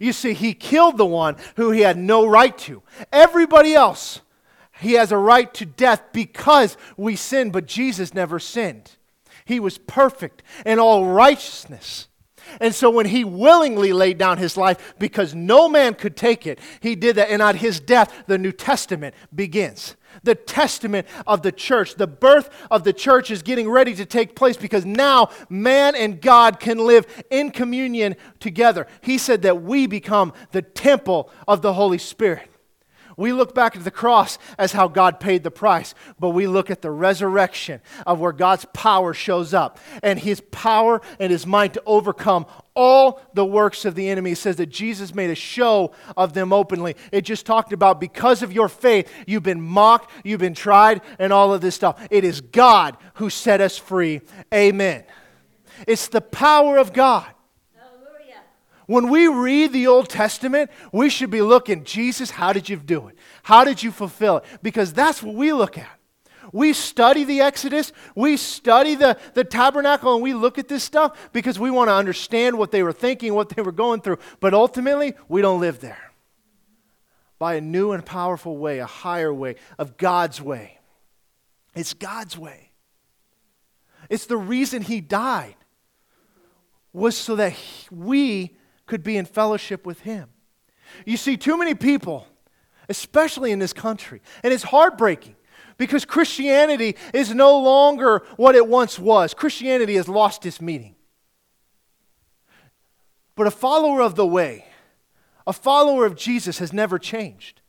[0.00, 2.82] You see, he killed the one who he had no right to.
[3.12, 4.20] Everybody else,
[4.80, 8.96] he has a right to death because we sinned, but Jesus never sinned.
[9.44, 12.08] He was perfect in all righteousness.
[12.60, 16.58] And so when he willingly laid down his life because no man could take it,
[16.80, 17.30] he did that.
[17.30, 21.94] And at his death, the New Testament begins the testament of the church.
[21.94, 26.20] The birth of the church is getting ready to take place because now man and
[26.20, 28.86] God can live in communion together.
[29.00, 32.48] He said that we become the temple of the Holy Spirit.
[33.18, 36.70] We look back at the cross as how God paid the price, but we look
[36.70, 41.74] at the resurrection of where God's power shows up and his power and his might
[41.74, 42.46] to overcome
[42.76, 44.30] all the works of the enemy.
[44.30, 46.94] It says that Jesus made a show of them openly.
[47.10, 51.32] It just talked about because of your faith, you've been mocked, you've been tried, and
[51.32, 52.00] all of this stuff.
[52.12, 54.20] It is God who set us free.
[54.54, 55.02] Amen.
[55.88, 57.26] It's the power of God.
[58.88, 63.08] When we read the Old Testament, we should be looking, Jesus, how did you do
[63.08, 63.18] it?
[63.42, 64.44] How did you fulfill it?
[64.62, 65.90] Because that's what we look at.
[66.54, 71.28] We study the Exodus, we study the, the tabernacle, and we look at this stuff
[71.34, 74.20] because we want to understand what they were thinking, what they were going through.
[74.40, 76.10] But ultimately, we don't live there.
[77.38, 80.78] By a new and powerful way, a higher way, of God's way.
[81.74, 82.70] It's God's way.
[84.08, 85.56] It's the reason He died,
[86.94, 87.54] was so that
[87.90, 88.56] we
[88.88, 90.30] could be in fellowship with Him.
[91.06, 92.26] You see, too many people,
[92.88, 95.36] especially in this country, and it's heartbreaking
[95.76, 99.34] because Christianity is no longer what it once was.
[99.34, 100.96] Christianity has lost its meaning.
[103.36, 104.64] But a follower of the way,
[105.46, 107.60] a follower of Jesus has never changed.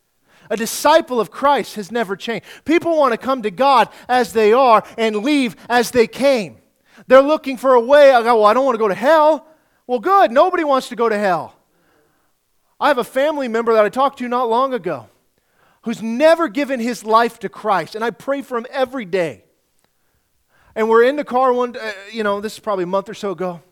[0.49, 2.45] A disciple of Christ has never changed.
[2.65, 6.57] People want to come to God as they are and leave as they came.
[7.05, 8.11] They're looking for a way.
[8.11, 9.45] I go, well, I don't want to go to hell.
[9.89, 10.31] Well, good.
[10.31, 11.55] Nobody wants to go to hell.
[12.79, 15.09] I have a family member that I talked to not long ago
[15.81, 19.45] who's never given his life to Christ, and I pray for him every day.
[20.75, 23.15] And we're in the car one, uh, you know, this is probably a month or
[23.15, 23.63] so ago,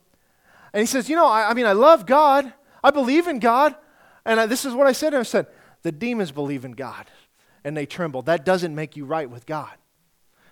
[0.74, 2.51] and he says, "You know, I, I mean, I love God.
[2.84, 3.76] I believe in God."
[4.26, 5.20] And I, this is what I said to him.
[5.20, 5.45] I said,
[5.84, 7.05] "The demons believe in God,
[7.63, 8.24] and they tremble.
[8.24, 9.76] That doesn't make you right with God.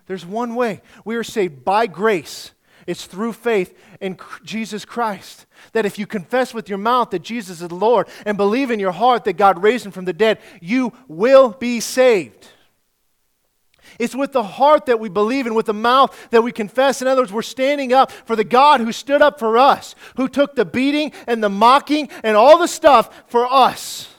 [0.05, 0.83] There's one way.
[1.05, 2.51] We are saved by grace."
[2.87, 5.47] It's through faith in Jesus Christ.
[5.73, 8.91] That if you confess with your mouth that Jesus is Lord and believe in your
[8.91, 12.47] heart that God raised him from the dead, you will be saved.
[13.97, 17.01] It's with the heart that we believe and with the mouth that we confess.
[17.01, 20.27] In other words, we're standing up for the God who stood up for us, who
[20.27, 24.09] took the beating and the mocking and all the stuff for us.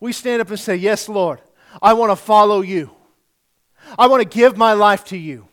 [0.00, 1.40] We stand up and say, Yes, Lord,
[1.82, 2.90] I want to follow you.
[3.98, 5.47] I want to give my life to you.